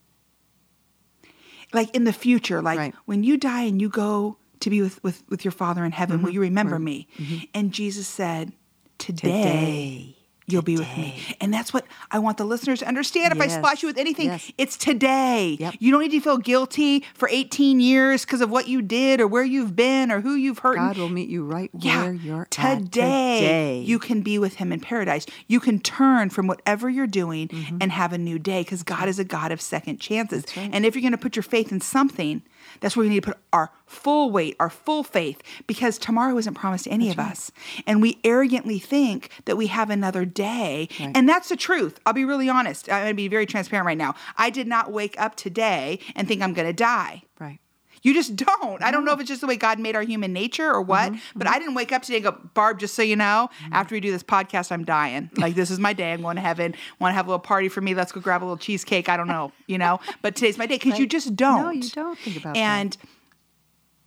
Like 1.72 1.94
in 1.94 2.05
the 2.05 2.12
future, 2.12 2.62
like 2.62 2.79
Right. 2.79 2.94
when 3.05 3.22
you 3.24 3.37
die 3.37 3.62
and 3.62 3.81
you 3.81 3.88
go 3.88 4.38
to 4.61 4.70
be 4.70 4.81
with 4.83 5.03
with, 5.05 5.22
with 5.29 5.44
your 5.44 5.53
father 5.53 5.85
in 5.85 5.92
heaven, 5.92 6.16
Mm-hmm. 6.18 6.24
will 6.27 6.33
you 6.35 6.40
remember 6.40 6.79
me? 6.79 7.09
And 7.55 7.72
Jesus 7.72 8.07
said, 8.09 8.53
"Today." 8.98 9.31
Today. 9.33 10.14
You'll 10.49 10.63
be 10.63 10.79
with 10.79 10.89
me. 10.97 11.37
And 11.43 11.53
that's 11.53 11.75
what 11.75 11.85
I 12.11 12.19
want 12.19 12.39
the 12.39 12.45
listeners 12.45 12.81
to 12.81 12.89
understand. 12.89 13.33
If 13.35 13.41
I 13.41 13.45
Yes. 13.45 13.57
splash 13.57 13.83
you 13.83 13.87
with 13.89 13.99
anything, 13.99 14.27
Yes. 14.27 14.51
it's 14.57 14.77
today. 14.79 15.59
Yep. 15.61 15.75
You 15.79 15.91
don't 15.93 16.01
need 16.01 16.11
to 16.13 16.21
feel 16.21 16.39
guilty 16.39 17.05
for 17.15 17.29
18 17.29 17.81
years 17.81 18.25
because 18.25 18.41
of 18.41 18.49
what 18.49 18.67
you 18.67 18.81
did 18.81 19.21
or 19.21 19.27
where 19.27 19.45
you've 19.45 19.77
been 19.77 20.11
or 20.11 20.23
who 20.23 20.35
you've 20.35 20.61
hurt. 20.61 20.77
God 20.77 20.97
will 20.97 21.11
meet 21.11 21.29
you 21.29 21.45
right 21.45 21.71
where 21.73 22.13
you're 22.15 22.47
today, 22.47 22.73
at 22.73 22.79
today. 22.79 23.83
you 23.85 23.99
can 23.99 24.23
be 24.23 24.39
with 24.39 24.55
him 24.55 24.73
in 24.73 24.81
paradise. 24.81 25.27
You 25.47 25.61
can 25.61 25.81
turn 25.81 26.31
from 26.31 26.47
whatever 26.47 26.89
you're 26.89 27.07
doing 27.07 27.49
mm-hmm. 27.49 27.77
and 27.81 27.93
have 27.93 28.15
a 28.15 28.19
new 28.19 28.39
day 28.39 28.63
because 28.63 28.83
God 28.83 29.07
is 29.07 29.19
a 29.19 29.25
God 29.25 29.53
of 29.53 29.61
second 29.61 30.01
chances. 30.01 30.45
And 30.57 30.87
if 30.87 30.95
you're 30.95 31.03
going 31.03 31.13
to 31.13 31.19
put 31.19 31.37
your 31.37 31.43
faith 31.43 31.71
in 31.71 31.83
something, 31.83 32.43
that's 32.81 32.97
where 32.97 33.05
you 33.05 33.11
need 33.11 33.23
to 33.23 33.33
put 33.33 33.39
our 33.53 33.71
full 33.88 34.31
weight, 34.31 34.57
our 34.61 34.70
full 34.70 35.03
faith, 35.03 35.42
because 35.66 35.98
tomorrow 35.98 36.37
isn't 36.38 36.55
promised 36.55 36.85
to 36.85 36.90
any 36.90 37.11
of 37.11 37.18
us. 37.18 37.51
And 37.87 38.01
we 38.01 38.18
arrogantly 38.24 38.79
think 38.79 39.31
that 39.46 39.57
we 39.57 39.68
have 39.68 39.90
another 39.90 40.24
day. 40.24 40.88
Right. 41.01 41.16
And 41.16 41.29
that's 41.29 41.48
the 41.48 41.57
truth. 41.57 41.98
I'll 42.07 42.12
be 42.12 42.24
really 42.24 42.48
honest. 42.48 42.88
I'm 42.90 43.03
going 43.03 43.12
to 43.12 43.14
be 43.14 43.29
very 43.29 43.46
transparent 43.46 43.87
right 43.87 43.98
now. 43.98 44.14
I 44.37 44.51
did 44.51 44.66
not 44.66 44.92
wake 44.92 45.18
up 45.20 45.35
today 45.37 45.98
and 46.14 46.29
think 46.29 46.42
I'm 46.42 46.55
going 46.55 46.68
to 46.68 46.72
die. 46.72 47.22
Right. 47.38 47.59
You 48.03 48.14
just 48.14 48.37
don't. 48.37 48.83
I 48.83 48.90
don't 48.90 49.05
know 49.05 49.12
if 49.12 49.20
it's 49.20 49.29
just 49.29 49.40
the 49.40 49.46
way 49.46 49.57
God 49.57 49.79
made 49.79 49.96
our 49.96 50.03
human 50.03 50.33
nature 50.33 50.70
or 50.70 50.81
what, 50.81 51.12
mm-hmm, 51.12 51.18
but 51.35 51.46
mm-hmm. 51.46 51.57
I 51.57 51.59
didn't 51.59 51.74
wake 51.74 51.92
up 51.92 52.03
today 52.03 52.18
and 52.18 52.24
go, 52.24 52.33
Barb, 52.55 52.79
just 52.79 52.94
so 52.94 53.03
you 53.03 53.16
know, 53.16 53.51
mm-hmm. 53.62 53.72
after 53.72 53.94
we 53.94 54.01
do 54.01 54.12
this 54.12 54.22
podcast, 54.22 54.70
I'm 54.70 54.85
dying. 54.85 55.31
Like, 55.37 55.55
this 55.55 55.70
is 55.70 55.79
my 55.79 55.92
day. 55.92 56.12
I'm 56.12 56.22
going 56.22 56.37
to 56.37 56.42
heaven. 56.42 56.74
Want 57.01 57.12
to 57.12 57.16
have 57.16 57.27
a 57.27 57.31
little 57.31 57.40
party 57.40 57.68
for 57.68 57.81
me? 57.81 57.94
Let's 57.94 58.12
go 58.12 58.20
grab 58.20 58.42
a 58.42 58.44
little 58.44 58.57
cheesecake. 58.57 59.09
I 59.09 59.16
don't 59.16 59.29
know, 59.29 59.53
you 59.66 59.79
know, 59.79 60.01
but 60.22 60.37
today's 60.37 60.59
my 60.59 60.66
day 60.66 60.77
because 60.77 60.98
you 60.98 61.07
just 61.07 61.35
don't. 61.35 61.62
No, 61.62 61.70
you 61.70 61.90
don't 61.90 62.18
think 62.18 62.37
about 62.37 62.55
that. 62.55 62.61
And 62.61 62.96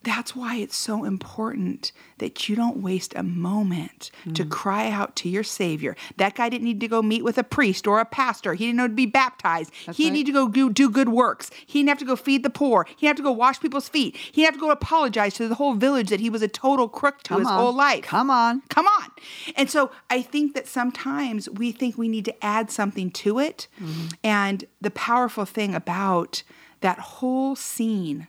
that's 0.04 0.36
why 0.36 0.56
it's 0.56 0.76
so 0.76 1.04
important 1.04 1.92
that 2.18 2.50
you 2.50 2.56
don't 2.56 2.78
waste 2.78 3.14
a 3.16 3.22
moment 3.24 4.10
to 4.34 4.44
Mm. 4.46 4.50
cry 4.50 4.90
out 4.90 5.16
to 5.18 5.30
your 5.30 5.44
Savior. 5.44 5.96
That 6.18 6.34
guy 6.36 6.50
didn't 6.50 6.66
need 6.66 6.80
to 6.80 6.88
go 6.88 7.02
meet 7.04 7.24
with 7.24 7.38
a 7.38 7.44
priest 7.44 7.86
or 7.86 8.00
a 8.00 8.06
pastor. 8.06 8.54
He 8.56 8.66
didn't 8.66 8.78
know 8.78 8.88
to 8.88 8.94
be 8.94 9.06
baptized. 9.06 9.72
he 9.74 9.92
didn't 9.92 10.06
right. 10.06 10.14
need 10.14 10.26
to 10.28 10.32
go 10.32 10.48
do, 10.50 10.70
do 10.72 10.90
good 10.90 11.10
works. 11.10 11.52
He 11.66 11.80
didn't 11.80 11.90
have 11.90 11.98
to 12.00 12.06
go 12.06 12.16
feed 12.16 12.42
the 12.44 12.50
poor. 12.50 12.86
He 12.86 12.94
didn't 13.08 13.10
have 13.10 13.16
to 13.18 13.24
go 13.24 13.32
wash 13.32 13.60
people's 13.60 13.90
feet. 13.90 14.16
He 14.18 14.42
didn't 14.42 14.54
have 14.54 14.56
to 14.56 14.60
go 14.68 14.72
apologize 14.72 15.36
to 15.36 15.48
the 15.48 15.56
whole 15.56 15.74
village 15.76 16.10
that 16.10 16.20
he 16.20 16.30
was 16.30 16.42
a 16.42 16.48
total 16.48 16.88
crook 16.90 17.22
to 17.24 17.30
Come 17.30 17.40
his 17.42 17.48
on. 17.48 17.60
whole 17.60 17.74
life. 17.74 18.04
Come 18.06 18.30
on. 18.32 18.62
Come 18.70 18.88
on. 18.88 19.10
And 19.56 19.70
so 19.70 19.92
I 20.10 20.22
think 20.22 20.56
that 20.56 20.68
sometimes 20.68 21.50
we 21.50 21.72
think 21.72 21.98
we 21.98 22.08
need 22.08 22.26
to 22.26 22.44
add 22.46 22.72
something 22.72 23.12
to 23.12 23.38
it. 23.40 23.68
Mm-hmm. 23.80 24.08
And 24.24 24.66
the 24.80 24.92
powerful 24.92 25.46
thing 25.46 25.76
about 25.76 26.44
that 26.82 26.98
whole 26.98 27.56
scene, 27.56 28.28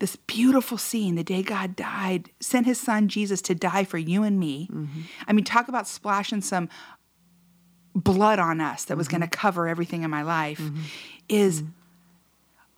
this 0.00 0.16
beautiful 0.16 0.76
scene, 0.76 1.14
the 1.14 1.22
day 1.22 1.42
God 1.42 1.76
died, 1.76 2.30
sent 2.40 2.66
his 2.66 2.80
son 2.80 3.06
Jesus 3.08 3.40
to 3.42 3.54
die 3.54 3.84
for 3.84 3.98
you 3.98 4.22
and 4.24 4.40
me. 4.40 4.68
Mm-hmm. 4.72 5.00
I 5.28 5.32
mean, 5.32 5.44
talk 5.44 5.68
about 5.68 5.86
splashing 5.86 6.40
some 6.40 6.68
blood 7.94 8.38
on 8.38 8.60
us 8.60 8.84
that 8.86 8.96
was 8.96 9.06
Mm-hmm. 9.06 9.18
going 9.18 9.30
to 9.30 9.36
cover 9.36 9.68
everything 9.68 10.02
in 10.02 10.10
my 10.10 10.22
life. 10.22 10.60
Is 11.28 11.62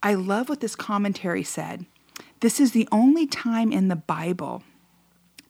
I 0.02 0.14
love 0.14 0.48
what 0.48 0.60
this 0.60 0.74
commentary 0.76 1.44
said. 1.44 1.86
This 2.40 2.58
is 2.58 2.72
the 2.72 2.88
only 2.90 3.26
time 3.26 3.72
in 3.72 3.88
the 3.88 3.96
Bible 3.96 4.62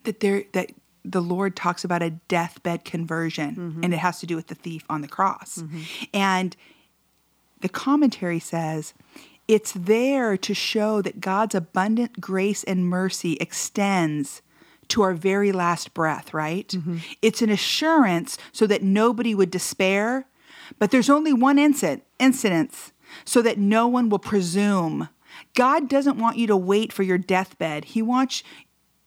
that 0.05 0.21
there 0.21 0.45
that 0.53 0.71
the 1.05 1.23
Lord 1.23 1.57
talks 1.57 1.85
about 1.85 2.03
a 2.03 2.11
deathbed 2.11 2.85
conversion, 2.85 3.81
and 3.83 3.93
it 3.95 3.99
has 3.99 4.21
to 4.21 4.27
do 4.27 4.37
with 4.37 4.49
the 4.49 4.55
thief 4.55 4.85
on 4.91 5.01
the 5.01 5.09
cross. 5.09 5.63
And 6.13 6.55
the 7.61 7.69
commentary 7.69 8.39
says 8.41 8.95
It's 9.53 9.73
there 9.73 10.39
to 10.39 10.55
show 10.55 11.03
that 11.03 11.21
God's 11.21 11.55
abundant 11.55 12.23
grace 12.23 12.65
and 12.65 12.87
mercy 12.87 13.37
extends 13.39 14.41
to 14.89 15.03
our 15.03 15.13
very 15.13 15.53
last 15.53 15.93
breath, 15.93 16.33
right? 16.33 16.69
Mm-hmm. 16.69 16.97
It's 17.21 17.43
an 17.43 17.51
assurance 17.51 18.39
so 18.53 18.67
that 18.67 18.83
nobody 18.83 19.35
would 19.35 19.51
despair, 19.51 20.27
but 20.79 20.91
there's 20.91 21.11
only 21.11 21.35
one 21.35 21.59
incident, 21.59 22.03
incidence 22.19 22.93
so 23.27 23.43
that 23.43 23.59
no 23.59 23.87
one 23.87 24.09
will 24.09 24.19
presume. 24.19 25.11
God 25.55 25.87
doesn't 25.87 26.17
want 26.17 26.39
you 26.39 26.47
to 26.47 26.57
wait 26.57 26.91
for 26.91 27.03
your 27.03 27.19
deathbed. 27.19 27.85
He 27.85 28.01
wants 28.01 28.43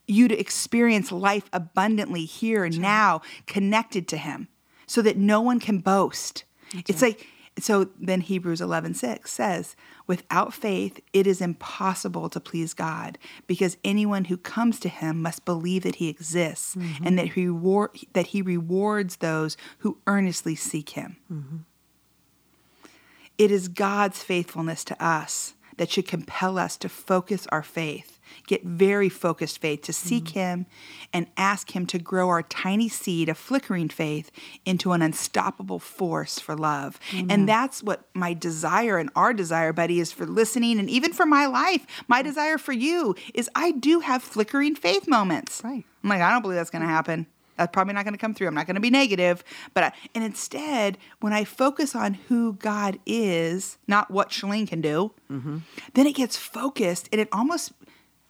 you 0.08 0.28
to 0.28 0.40
experience 0.40 1.12
life 1.12 1.50
abundantly 1.54 2.26
here 2.26 2.64
and 2.64 2.80
now, 2.80 3.24
connected 3.48 4.08
to 4.10 4.18
Him, 4.18 4.48
so 4.86 5.02
that 5.02 5.18
no 5.18 5.42
one 5.42 5.60
can 5.60 5.80
boast. 5.80 6.44
it's 6.72 7.02
like, 7.02 7.26
so 7.60 7.90
then 8.00 8.22
Hebrews 8.22 8.60
11 8.60 8.96
6 8.96 9.32
says, 9.32 9.76
without 10.08 10.54
faith, 10.54 11.00
it 11.14 11.26
is 11.26 11.42
impossible 11.42 12.30
to 12.30 12.40
please 12.40 12.74
God 12.74 13.18
because 13.48 13.78
anyone 13.84 14.26
who 14.26 14.38
comes 14.38 14.80
to 14.82 14.90
Him 14.90 15.22
must 15.22 15.46
believe 15.46 15.84
that 15.84 15.96
He 15.96 16.10
exists 16.10 16.76
mm-hmm. 16.76 17.08
and 17.08 17.18
that 17.18 17.30
he, 17.30 17.46
reward, 17.46 17.92
that 18.14 18.28
he 18.28 18.42
rewards 18.42 19.18
those 19.18 19.56
who 19.80 19.98
earnestly 20.06 20.56
seek 20.56 20.92
Him. 20.92 21.18
Mm-hmm. 21.32 21.58
It 23.38 23.52
is 23.52 23.68
God's 23.68 24.22
faithfulness 24.22 24.84
to 24.86 25.04
us 25.04 25.54
that 25.78 25.90
should 25.90 26.08
compel 26.08 26.58
us 26.58 26.78
to 26.78 26.90
focus 26.90 27.48
our 27.52 27.64
faith, 27.64 28.15
get 28.48 28.64
very 28.64 29.10
focused 29.10 29.60
faith, 29.60 29.82
to 29.84 29.94
seek 29.94 30.26
mm. 30.26 30.32
Him 30.32 30.66
and 31.14 31.28
ask 31.38 31.76
Him 31.76 31.86
to 31.88 32.00
grow 32.00 32.30
our 32.30 32.44
tiny 32.44 32.90
seed 32.90 33.30
of 33.30 33.38
flickering 33.38 33.90
faith 33.90 34.32
into 34.66 34.92
an 34.92 35.02
unstoppable 35.02 35.80
force 35.80 36.40
for 36.40 36.56
love. 36.56 37.00
And 37.30 37.48
that's 37.48 37.84
what 37.84 38.08
my 38.14 38.34
desire 38.34 38.98
and 38.98 39.10
our 39.16 39.34
desire, 39.34 39.74
buddy, 39.74 40.00
is 40.00 40.12
for 40.12 40.26
listening 40.26 40.80
and 40.80 40.90
even 40.90 41.14
for 41.14 41.26
my 41.26 41.46
life. 41.46 41.86
My 42.08 42.22
mm. 42.22 42.26
desire 42.26 42.58
for 42.58 42.74
you 42.74 43.16
is 43.34 43.50
I 43.56 43.72
do 43.72 44.00
have 44.02 44.24
flickering 44.24 44.76
faith 44.76 45.08
moments. 45.08 45.62
Right. 45.64 45.86
I'm 46.04 46.10
like, 46.10 46.22
I 46.22 46.32
don't 46.32 46.42
believe 46.42 46.58
that's 46.58 46.70
going 46.70 46.84
to 46.84 46.88
happen. 46.88 47.28
That's 47.58 47.72
probably 47.72 47.94
not 47.94 48.04
going 48.04 48.14
to 48.14 48.20
come 48.20 48.34
through. 48.34 48.48
I'm 48.48 48.54
not 48.54 48.68
going 48.68 48.76
to 48.76 48.82
be 48.82 48.90
negative, 48.90 49.44
but 49.74 49.84
I, 49.84 49.92
and 50.14 50.24
instead, 50.24 50.98
when 51.22 51.34
I 51.34 51.46
focus 51.46 51.96
on 51.96 52.16
who 52.16 52.54
God 52.54 53.00
is, 53.06 53.78
not 53.88 54.12
what 54.12 54.30
Shalene 54.30 54.68
can 54.68 54.82
do, 54.82 55.14
mm-hmm. 55.32 55.60
then 55.94 56.08
it 56.08 56.16
gets 56.16 56.36
focused 56.36 57.08
and 57.12 57.22
it 57.22 57.30
almost 57.32 57.72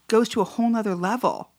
goes 0.07 0.29
to 0.29 0.41
a 0.41 0.45
whole 0.45 0.69
nother 0.69 0.95
level. 0.95 1.51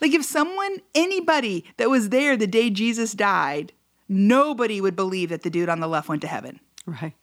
Like 0.00 0.12
if 0.12 0.24
someone, 0.24 0.78
anybody 0.94 1.64
that 1.76 1.90
was 1.90 2.10
there 2.10 2.36
the 2.36 2.46
day 2.46 2.70
Jesus 2.70 3.12
died, 3.12 3.72
nobody 4.08 4.80
would 4.80 4.96
believe 4.96 5.30
that 5.30 5.42
the 5.42 5.50
dude 5.50 5.68
on 5.68 5.80
the 5.80 5.88
left 5.88 6.08
went 6.08 6.22
to 6.22 6.28
heaven. 6.28 6.60
Right. 6.86 7.14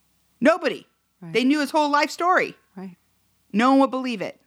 Nobody. 0.42 0.88
Right. 1.22 1.34
They 1.34 1.44
knew 1.44 1.60
his 1.60 1.72
whole 1.72 1.90
life 1.90 2.10
story. 2.10 2.56
Right. 2.76 2.96
No 3.52 3.72
one 3.72 3.80
would 3.82 3.92
believe 3.92 4.22
it. 4.22 4.40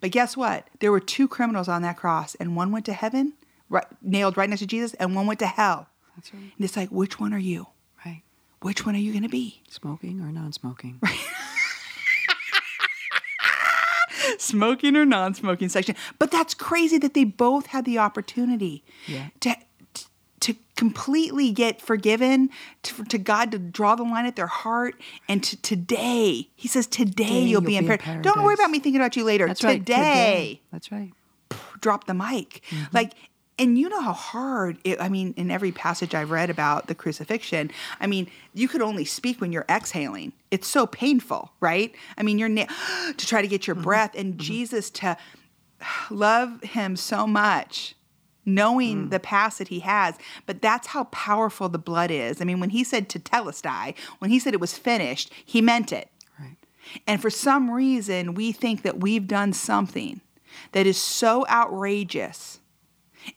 But 0.00 0.10
guess 0.10 0.36
what? 0.36 0.68
There 0.80 0.90
were 0.90 1.00
two 1.00 1.28
criminals 1.28 1.68
on 1.68 1.82
that 1.82 1.98
cross, 1.98 2.34
and 2.36 2.56
one 2.56 2.72
went 2.72 2.86
to 2.86 2.94
heaven, 2.94 3.34
right, 3.68 3.84
nailed 4.00 4.36
right 4.36 4.48
next 4.48 4.60
to 4.60 4.66
Jesus, 4.66 4.94
and 4.94 5.14
one 5.14 5.26
went 5.26 5.38
to 5.40 5.46
hell. 5.46 5.88
That's 6.16 6.32
right. 6.32 6.42
And 6.42 6.64
it's 6.64 6.76
like, 6.76 6.88
which 6.88 7.20
one 7.20 7.34
are 7.34 7.38
you? 7.38 7.66
Right. 8.04 8.22
Which 8.62 8.86
one 8.86 8.94
are 8.94 8.98
you 8.98 9.12
going 9.12 9.22
to 9.22 9.28
be? 9.28 9.62
Smoking 9.68 10.20
or 10.22 10.32
non-smoking? 10.32 10.98
Smoking 11.04 11.18
or 14.96 15.04
non 15.04 15.34
smoking 15.34 15.68
section. 15.68 15.94
But 16.18 16.30
that's 16.30 16.54
crazy 16.54 16.98
that 16.98 17.14
they 17.14 17.24
both 17.24 17.66
had 17.66 17.84
the 17.84 17.98
opportunity 17.98 18.84
Yeah. 19.06 19.28
to. 19.40 19.56
To 20.40 20.54
completely 20.76 21.50
get 21.50 21.80
forgiven, 21.80 22.50
to, 22.82 23.04
to 23.06 23.18
God 23.18 23.50
to 23.50 23.58
draw 23.58 23.96
the 23.96 24.04
line 24.04 24.26
at 24.26 24.36
their 24.36 24.46
heart, 24.46 24.94
and 25.28 25.42
to 25.42 25.60
today, 25.60 26.50
He 26.54 26.68
says, 26.68 26.86
today 26.86 27.40
you'll, 27.42 27.62
be, 27.62 27.76
in, 27.76 27.86
paradise. 27.86 28.22
Don't 28.22 28.44
worry 28.44 28.54
about 28.54 28.70
me 28.70 28.78
thinking 28.78 29.00
about 29.00 29.16
you 29.16 29.24
later. 29.24 29.46
That's 29.48 29.60
today, 29.60 29.72
right. 29.72 29.86
Today. 29.86 30.60
That's 30.70 30.92
right. 30.92 31.10
drop 31.80 32.06
the 32.06 32.14
mic. 32.14 32.60
Mm-hmm. 32.70 32.84
Like, 32.92 33.14
and 33.58 33.78
you 33.78 33.88
know 33.88 34.00
how 34.00 34.12
hard 34.12 34.78
it, 34.84 35.00
I 35.00 35.08
mean, 35.08 35.32
in 35.36 35.50
every 35.50 35.72
passage 35.72 36.14
I've 36.14 36.30
read 36.30 36.50
about 36.50 36.88
the 36.88 36.94
crucifixion, 36.94 37.70
I 38.00 38.06
mean, 38.06 38.28
you 38.52 38.68
could 38.68 38.82
only 38.82 39.04
speak 39.04 39.40
when 39.40 39.50
you're 39.50 39.64
exhaling. 39.68 40.32
It's 40.50 40.68
so 40.68 40.86
painful, 40.86 41.52
right? 41.60 41.94
I 42.18 42.22
mean, 42.22 42.38
you're 42.38 42.50
na- 42.50 42.66
to 43.16 43.26
try 43.26 43.40
to 43.40 43.48
get 43.48 43.66
your 43.66 43.76
mm-hmm. 43.76 43.84
breath, 43.84 44.14
and 44.14 44.34
mm-hmm. 44.34 44.40
Jesus 44.40 44.90
to 44.90 45.16
love 46.10 46.62
him 46.62 46.96
so 46.96 47.26
much. 47.26 47.94
Knowing 48.48 49.06
mm. 49.06 49.10
the 49.10 49.18
past 49.18 49.58
that 49.58 49.66
he 49.66 49.80
has, 49.80 50.14
but 50.46 50.62
that's 50.62 50.86
how 50.86 51.02
powerful 51.04 51.68
the 51.68 51.80
blood 51.80 52.12
is. 52.12 52.40
I 52.40 52.44
mean, 52.44 52.60
when 52.60 52.70
he 52.70 52.84
said 52.84 53.08
tetelestai, 53.08 53.96
when 54.20 54.30
he 54.30 54.38
said 54.38 54.54
it 54.54 54.60
was 54.60 54.78
finished, 54.78 55.32
he 55.44 55.60
meant 55.60 55.90
it. 55.90 56.08
Right. 56.38 56.54
And 57.08 57.20
for 57.20 57.28
some 57.28 57.72
reason, 57.72 58.34
we 58.34 58.52
think 58.52 58.82
that 58.82 59.00
we've 59.00 59.26
done 59.26 59.52
something 59.52 60.20
that 60.70 60.86
is 60.86 60.96
so 60.96 61.44
outrageous. 61.48 62.60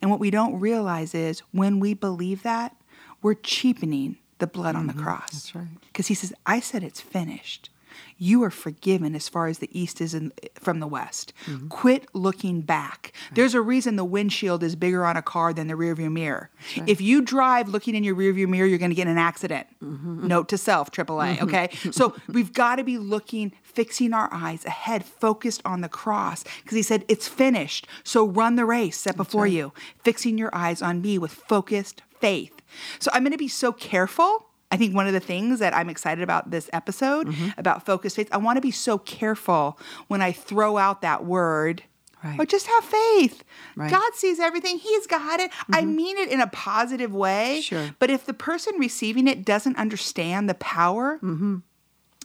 And 0.02 0.12
what 0.12 0.20
we 0.20 0.32
don't 0.32 0.60
realize 0.60 1.14
is 1.16 1.42
when 1.52 1.80
we 1.80 1.94
believe 1.94 2.44
that, 2.44 2.76
we're 3.22 3.34
cheapening 3.36 4.18
the 4.40 4.48
blood 4.48 4.76
on 4.76 4.88
the 4.88 4.94
mm-hmm. 4.94 5.04
cross. 5.04 5.32
That's 5.32 5.56
right. 5.56 5.68
Because 5.88 6.08
he 6.08 6.14
says, 6.14 6.34
I 6.46 6.60
said 6.60 6.84
it's 6.84 7.02
finished. 7.02 7.70
You 8.18 8.44
are 8.44 8.50
forgiven 8.50 9.16
as 9.16 9.30
far 9.30 9.48
as 9.48 9.60
the 9.60 9.70
east 9.78 10.02
is 10.02 10.14
in, 10.14 10.32
from 10.56 10.80
the 10.80 10.88
west. 10.88 11.34
Mm-hmm. 11.46 11.68
Quit 11.68 12.08
looking 12.14 12.62
back. 12.62 13.14
There's 13.34 13.54
a 13.54 13.62
reason 13.62 13.96
the 13.96 14.06
windshield 14.06 14.64
is 14.64 14.76
bigger 14.76 15.06
on 15.06 15.18
a 15.18 15.22
car 15.22 15.54
than 15.54 15.68
the 15.68 15.74
rearview 15.74 16.12
mirror. 16.12 16.50
If 16.86 17.02
you 17.02 17.22
drive 17.22 17.70
looking 17.70 17.96
in 17.96 18.04
your 18.04 18.16
rearview 18.16 18.48
mirror, 18.48 18.68
you're 18.68 18.78
going 18.78 18.92
to 18.92 18.96
get 18.96 19.08
in 19.08 19.14
an 19.14 19.18
accident. 19.18 19.68
Mm-hmm. 19.84 20.28
Note 20.28 20.50
to 20.50 20.58
self, 20.58 20.92
AAA. 20.92 21.38
Mm-hmm. 21.38 21.44
Okay, 21.46 21.70
so 21.92 22.16
we've 22.28 22.54
got 22.54 22.76
to 22.76 22.84
be 22.84 22.98
looking, 22.98 23.54
fixing 23.64 24.14
our 24.14 24.30
eyes 24.32 24.66
ahead, 24.66 25.06
focused 25.06 25.62
on 25.66 25.82
the 25.82 25.90
cross, 25.90 26.44
because 26.64 26.76
he 26.76 26.84
said 26.84 27.06
it's 27.08 27.28
finished. 27.28 27.88
So 28.04 28.28
run 28.28 28.56
the 28.56 28.66
race 28.66 28.98
set 28.98 29.16
before 29.16 29.48
you, 29.48 29.74
fixing 30.04 30.38
your 30.38 30.54
eyes 30.54 30.82
on 30.82 31.02
me 31.02 31.18
with 31.18 31.32
focused 31.32 32.02
faith. 32.20 32.62
So 33.00 33.12
I'm 33.14 33.24
going 33.24 33.32
to 33.32 33.38
be 33.38 33.48
so 33.48 33.72
careful. 33.72 34.49
I 34.72 34.78
think 34.78 34.94
one 34.96 35.08
of 35.08 35.14
the 35.14 35.20
things 35.20 35.60
that 35.60 35.76
I'm 35.76 35.90
excited 35.90 36.22
about 36.24 36.52
this 36.52 36.70
episode 36.74 37.28
Mm-hmm. 37.28 37.50
about 37.58 37.86
focused 37.86 38.16
faith, 38.16 38.30
I 38.32 38.38
want 38.38 38.58
to 38.58 38.62
be 38.62 38.72
so 38.72 38.98
careful 39.00 39.80
when 40.08 40.22
I 40.22 40.32
throw 40.32 40.78
out 40.78 41.02
that 41.02 41.26
word. 41.26 41.84
Right. 42.24 42.38
Oh, 42.40 42.46
just 42.46 42.68
have 42.68 42.84
faith. 42.84 43.44
Right. 43.76 43.86
Mm-hmm. 43.92 43.96
God 44.00 44.14
sees 44.16 44.40
everything. 44.40 44.78
He's 44.78 45.08
got 45.08 45.40
it. 45.40 45.52
I 45.72 45.86
mean 45.86 46.18
it 46.18 46.30
in 46.30 46.42
a 46.42 46.48
positive 46.48 47.14
way. 47.16 47.62
Sure. 47.62 47.92
But 47.98 48.10
if 48.10 48.26
the 48.26 48.34
person 48.34 48.76
receiving 48.78 49.28
it 49.28 49.46
doesn't 49.46 49.78
understand 49.78 50.50
the 50.50 50.54
power 50.56 51.20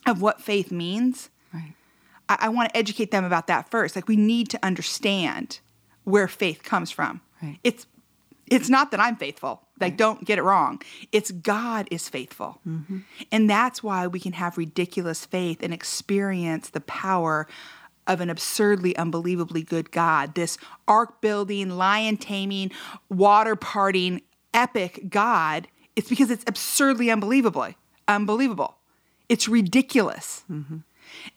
of 0.06 0.20
what 0.20 0.40
faith 0.40 0.70
means, 0.72 1.30
Right. 1.52 1.74
I, 2.28 2.36
I 2.40 2.48
want 2.48 2.70
to 2.70 2.76
educate 2.76 3.10
them 3.12 3.24
about 3.24 3.46
that 3.46 3.70
first. 3.70 3.94
Like 3.94 4.08
we 4.08 4.16
need 4.16 4.48
to 4.50 4.58
understand 4.64 5.60
where 6.02 6.26
faith 6.28 6.62
comes 6.64 6.90
from. 6.90 7.20
Right. 7.40 7.58
It's 7.62 7.86
it's 8.46 8.68
not 8.68 8.90
that 8.90 9.00
I'm 9.00 9.16
faithful. 9.16 9.62
Like 9.80 9.96
don't 9.96 10.24
get 10.24 10.38
it 10.38 10.42
wrong. 10.42 10.80
It's 11.12 11.30
God 11.30 11.88
is 11.90 12.08
faithful. 12.08 12.60
Mm-hmm. 12.66 12.98
And 13.32 13.50
that's 13.50 13.82
why 13.82 14.06
we 14.06 14.20
can 14.20 14.32
have 14.34 14.56
ridiculous 14.56 15.24
faith 15.26 15.62
and 15.62 15.74
experience 15.74 16.70
the 16.70 16.80
power 16.80 17.46
of 18.06 18.20
an 18.20 18.30
absurdly 18.30 18.96
unbelievably 18.96 19.62
good 19.62 19.90
God. 19.90 20.34
This 20.34 20.58
ark 20.86 21.20
building, 21.20 21.70
lion 21.70 22.16
taming, 22.16 22.70
water 23.08 23.56
parting 23.56 24.22
epic 24.52 25.08
God. 25.08 25.68
It's 25.96 26.08
because 26.08 26.30
it's 26.30 26.44
absurdly 26.46 27.10
unbelievable. 27.10 27.68
Unbelievable. 28.06 28.76
It's 29.28 29.48
ridiculous. 29.48 30.44
Mm-hmm. 30.50 30.78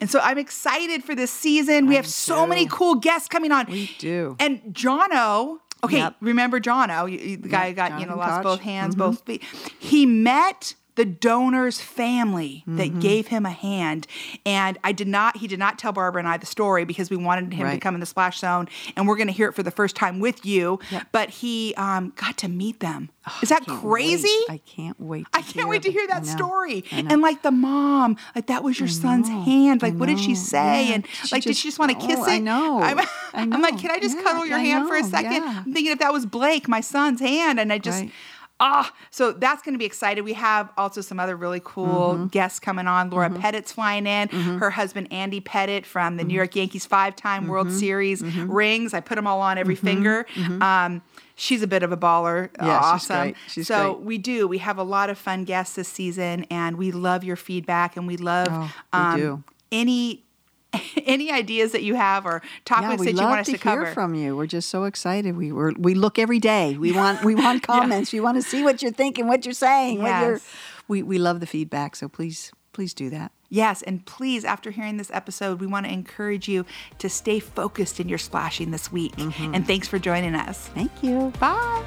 And 0.00 0.10
so 0.10 0.20
I'm 0.20 0.38
excited 0.38 1.04
for 1.04 1.14
this 1.14 1.30
season. 1.30 1.86
We 1.86 1.96
have 1.96 2.06
so 2.06 2.46
many 2.46 2.66
cool 2.66 2.96
guests 2.96 3.28
coming 3.28 3.52
on. 3.52 3.66
We 3.66 3.90
do. 3.98 4.36
And 4.38 4.60
Jono, 4.74 5.58
okay, 5.84 5.98
Yep. 5.98 6.16
remember 6.20 6.60
John? 6.60 6.90
you- 7.06 7.36
the 7.36 7.48
guy 7.48 7.66
Yep, 7.68 7.76
got, 7.76 8.00
you 8.00 8.06
know, 8.06 8.16
lost 8.16 8.36
Koch. 8.36 8.42
both 8.42 8.60
hands, 8.60 8.94
mm-hmm. 8.94 9.04
both 9.10 9.24
feet. 9.24 9.42
He 9.78 10.06
met 10.06 10.74
the 10.98 11.04
donor's 11.04 11.80
family 11.80 12.64
that 12.66 12.98
gave 12.98 13.28
him 13.28 13.46
a 13.46 13.50
hand. 13.50 14.08
And 14.44 14.76
I 14.82 14.90
did 14.90 15.06
not, 15.06 15.36
he 15.36 15.46
did 15.46 15.60
not 15.60 15.78
tell 15.78 15.92
Barbara 15.92 16.18
and 16.18 16.28
I 16.28 16.36
the 16.38 16.44
story 16.44 16.84
because 16.84 17.08
we 17.08 17.16
wanted 17.16 17.54
him 17.54 17.70
to 17.70 17.78
come 17.78 17.94
in 17.94 18.00
the 18.00 18.06
splash 18.06 18.40
zone 18.40 18.68
and 18.96 19.06
we're 19.06 19.14
going 19.14 19.28
to 19.28 19.32
hear 19.32 19.48
it 19.48 19.52
for 19.52 19.62
the 19.62 19.70
first 19.70 19.94
time 19.94 20.18
with 20.18 20.44
you. 20.44 20.80
Yep. 20.90 21.06
But 21.12 21.30
he 21.30 21.72
um, 21.76 22.12
got 22.16 22.36
to 22.38 22.48
meet 22.48 22.80
them. 22.80 23.10
Is 23.42 23.50
that 23.50 23.64
can't 23.64 23.80
crazy? 23.80 24.28
wait. 24.48 24.50
I 24.50 24.58
can't 24.66 25.00
wait. 25.00 25.26
I 25.32 25.42
can't 25.42 25.68
wait 25.68 25.82
to 25.82 25.92
hear 25.92 26.04
that 26.08 26.26
story. 26.26 26.84
And 26.90 27.22
like 27.22 27.42
the 27.42 27.52
mom, 27.52 28.16
like 28.34 28.48
that 28.48 28.64
was 28.64 28.80
your 28.80 28.88
son's 28.88 29.30
know. 29.30 29.42
hand. 29.42 29.82
Like, 29.82 29.94
what 29.94 30.06
did 30.06 30.18
she 30.18 30.34
say? 30.34 30.88
Yeah. 30.88 30.94
And 30.94 31.06
She 31.06 31.32
like, 31.32 31.44
did 31.44 31.56
she 31.56 31.68
just 31.68 31.78
want 31.78 31.92
to 31.92 32.06
kiss 32.06 32.18
oh, 32.18 32.24
it? 32.24 32.30
I 32.30 32.38
know. 32.40 32.80
I'm, 32.82 32.98
I 32.98 33.06
I'm 33.34 33.62
like, 33.62 33.78
can 33.78 33.92
I 33.92 34.00
just 34.00 34.16
Yeah, 34.16 34.24
cuddle 34.24 34.46
your 34.46 34.58
I 34.58 34.62
hand 34.62 34.88
for 34.88 34.96
a 34.96 35.04
second? 35.04 35.44
Yeah. 35.44 35.62
I'm 35.64 35.72
thinking 35.72 35.92
if 35.92 36.00
that 36.00 36.12
was 36.12 36.26
Blake, 36.26 36.66
my 36.66 36.80
son's 36.80 37.20
hand, 37.20 37.60
and 37.60 37.72
I 37.72 37.78
just. 37.78 38.00
Right. 38.00 38.12
Ah, 38.60 38.92
so 39.10 39.30
that's 39.32 39.62
going 39.62 39.74
to 39.74 39.78
be 39.78 39.84
excited. 39.84 40.22
We 40.22 40.32
have 40.32 40.70
also 40.76 41.00
some 41.00 41.20
other 41.20 41.36
really 41.36 41.60
cool 41.64 42.14
Mm-hmm. 42.14 42.26
guests 42.26 42.58
coming 42.58 42.86
on. 42.88 43.08
Laura 43.10 43.30
Pettitte's 43.30 43.70
flying 43.72 44.06
in. 44.06 44.28
Her 44.28 44.70
husband 44.70 45.12
Andy 45.12 45.40
Pettit 45.40 45.86
from 45.86 46.16
the 46.16 46.24
New 46.24 46.28
Mm-hmm. 46.30 46.36
York 46.36 46.56
Yankees 46.56 46.84
five-time 46.86 47.46
World 47.48 47.70
Series 47.70 48.22
rings. 48.22 48.94
I 48.94 49.00
put 49.00 49.14
them 49.14 49.26
all 49.26 49.40
on 49.40 49.58
every 49.58 49.76
finger. 49.76 50.26
Um, 50.60 51.02
she's 51.36 51.62
a 51.62 51.66
bit 51.68 51.82
of 51.84 51.92
a 51.92 51.96
baller. 51.96 52.48
Mm-hmm. 52.50 52.66
Yeah, 52.66 52.78
she's 52.80 52.86
awesome. 53.10 53.20
great. 53.22 53.36
She's 53.48 53.66
so 53.68 53.94
great. 53.94 54.04
we 54.06 54.18
do. 54.18 54.48
We 54.48 54.58
have 54.58 54.78
a 54.78 54.82
lot 54.82 55.08
of 55.08 55.18
fun 55.18 55.44
guests 55.44 55.76
this 55.76 55.88
season, 55.88 56.44
and 56.50 56.76
we 56.76 56.90
love 56.90 57.22
your 57.22 57.36
feedback, 57.36 57.96
and 57.96 58.06
we 58.08 58.16
love 58.16 58.48
Oh, 58.50 58.72
we 59.16 59.22
um, 59.24 59.44
any 59.70 60.24
any 61.06 61.30
ideas 61.30 61.72
that 61.72 61.82
you 61.82 61.94
have 61.94 62.26
or 62.26 62.42
topics 62.64 63.00
we 63.00 63.06
that 63.06 63.12
you 63.12 63.18
love 63.18 63.30
want 63.30 63.40
us 63.40 63.46
to, 63.46 63.52
to, 63.52 63.58
cover. 63.58 63.86
hear 63.86 63.94
from 63.94 64.14
you. 64.14 64.36
We're 64.36 64.46
just 64.46 64.68
so 64.68 64.84
excited. 64.84 65.36
We 65.36 65.52
were 65.52 65.72
we 65.78 65.94
look 65.94 66.18
every 66.18 66.38
day. 66.38 66.76
We 66.76 66.92
want 66.92 67.24
we 67.24 67.34
want 67.34 67.62
comments. 67.66 68.12
We 68.12 68.20
want 68.20 68.36
to 68.36 68.42
see 68.42 68.62
what 68.62 68.82
you're 68.82 68.92
thinking, 68.92 69.26
what 69.26 69.44
you're 69.44 69.54
saying. 69.54 70.02
What 70.02 70.20
you're, 70.20 70.32
Yes. 70.32 70.54
we 70.86 71.02
we 71.02 71.18
love 71.18 71.40
the 71.40 71.46
feedback. 71.46 71.96
So 71.96 72.08
please 72.08 72.52
please 72.72 72.94
do 72.94 73.10
that. 73.10 73.32
Yes, 73.50 73.80
and 73.82 74.04
please, 74.04 74.44
after 74.44 74.70
hearing 74.70 74.98
this 74.98 75.10
episode, 75.10 75.58
we 75.58 75.66
want 75.66 75.86
to 75.86 75.92
encourage 75.92 76.48
you 76.48 76.66
to 76.98 77.08
stay 77.08 77.40
focused 77.40 77.98
in 77.98 78.06
your 78.06 78.18
splashing 78.18 78.72
this 78.72 78.92
week. 78.92 79.16
Mm-hmm. 79.16 79.54
And 79.54 79.66
thanks 79.66 79.88
for 79.88 79.98
joining 79.98 80.34
us. 80.34 80.68
Thank 80.68 81.02
you. 81.02 81.32
Bye. 81.40 81.84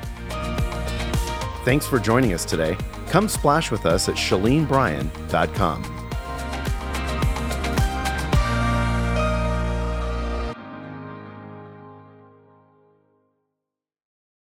Thanks 1.64 1.86
for 1.86 2.00
joining 2.00 2.34
us 2.34 2.44
today. 2.44 2.76
Come 3.10 3.30
splash 3.30 3.70
with 3.70 3.86
us 3.86 4.10
at 4.10 4.16
ShaleneBryan.com. 4.16 6.01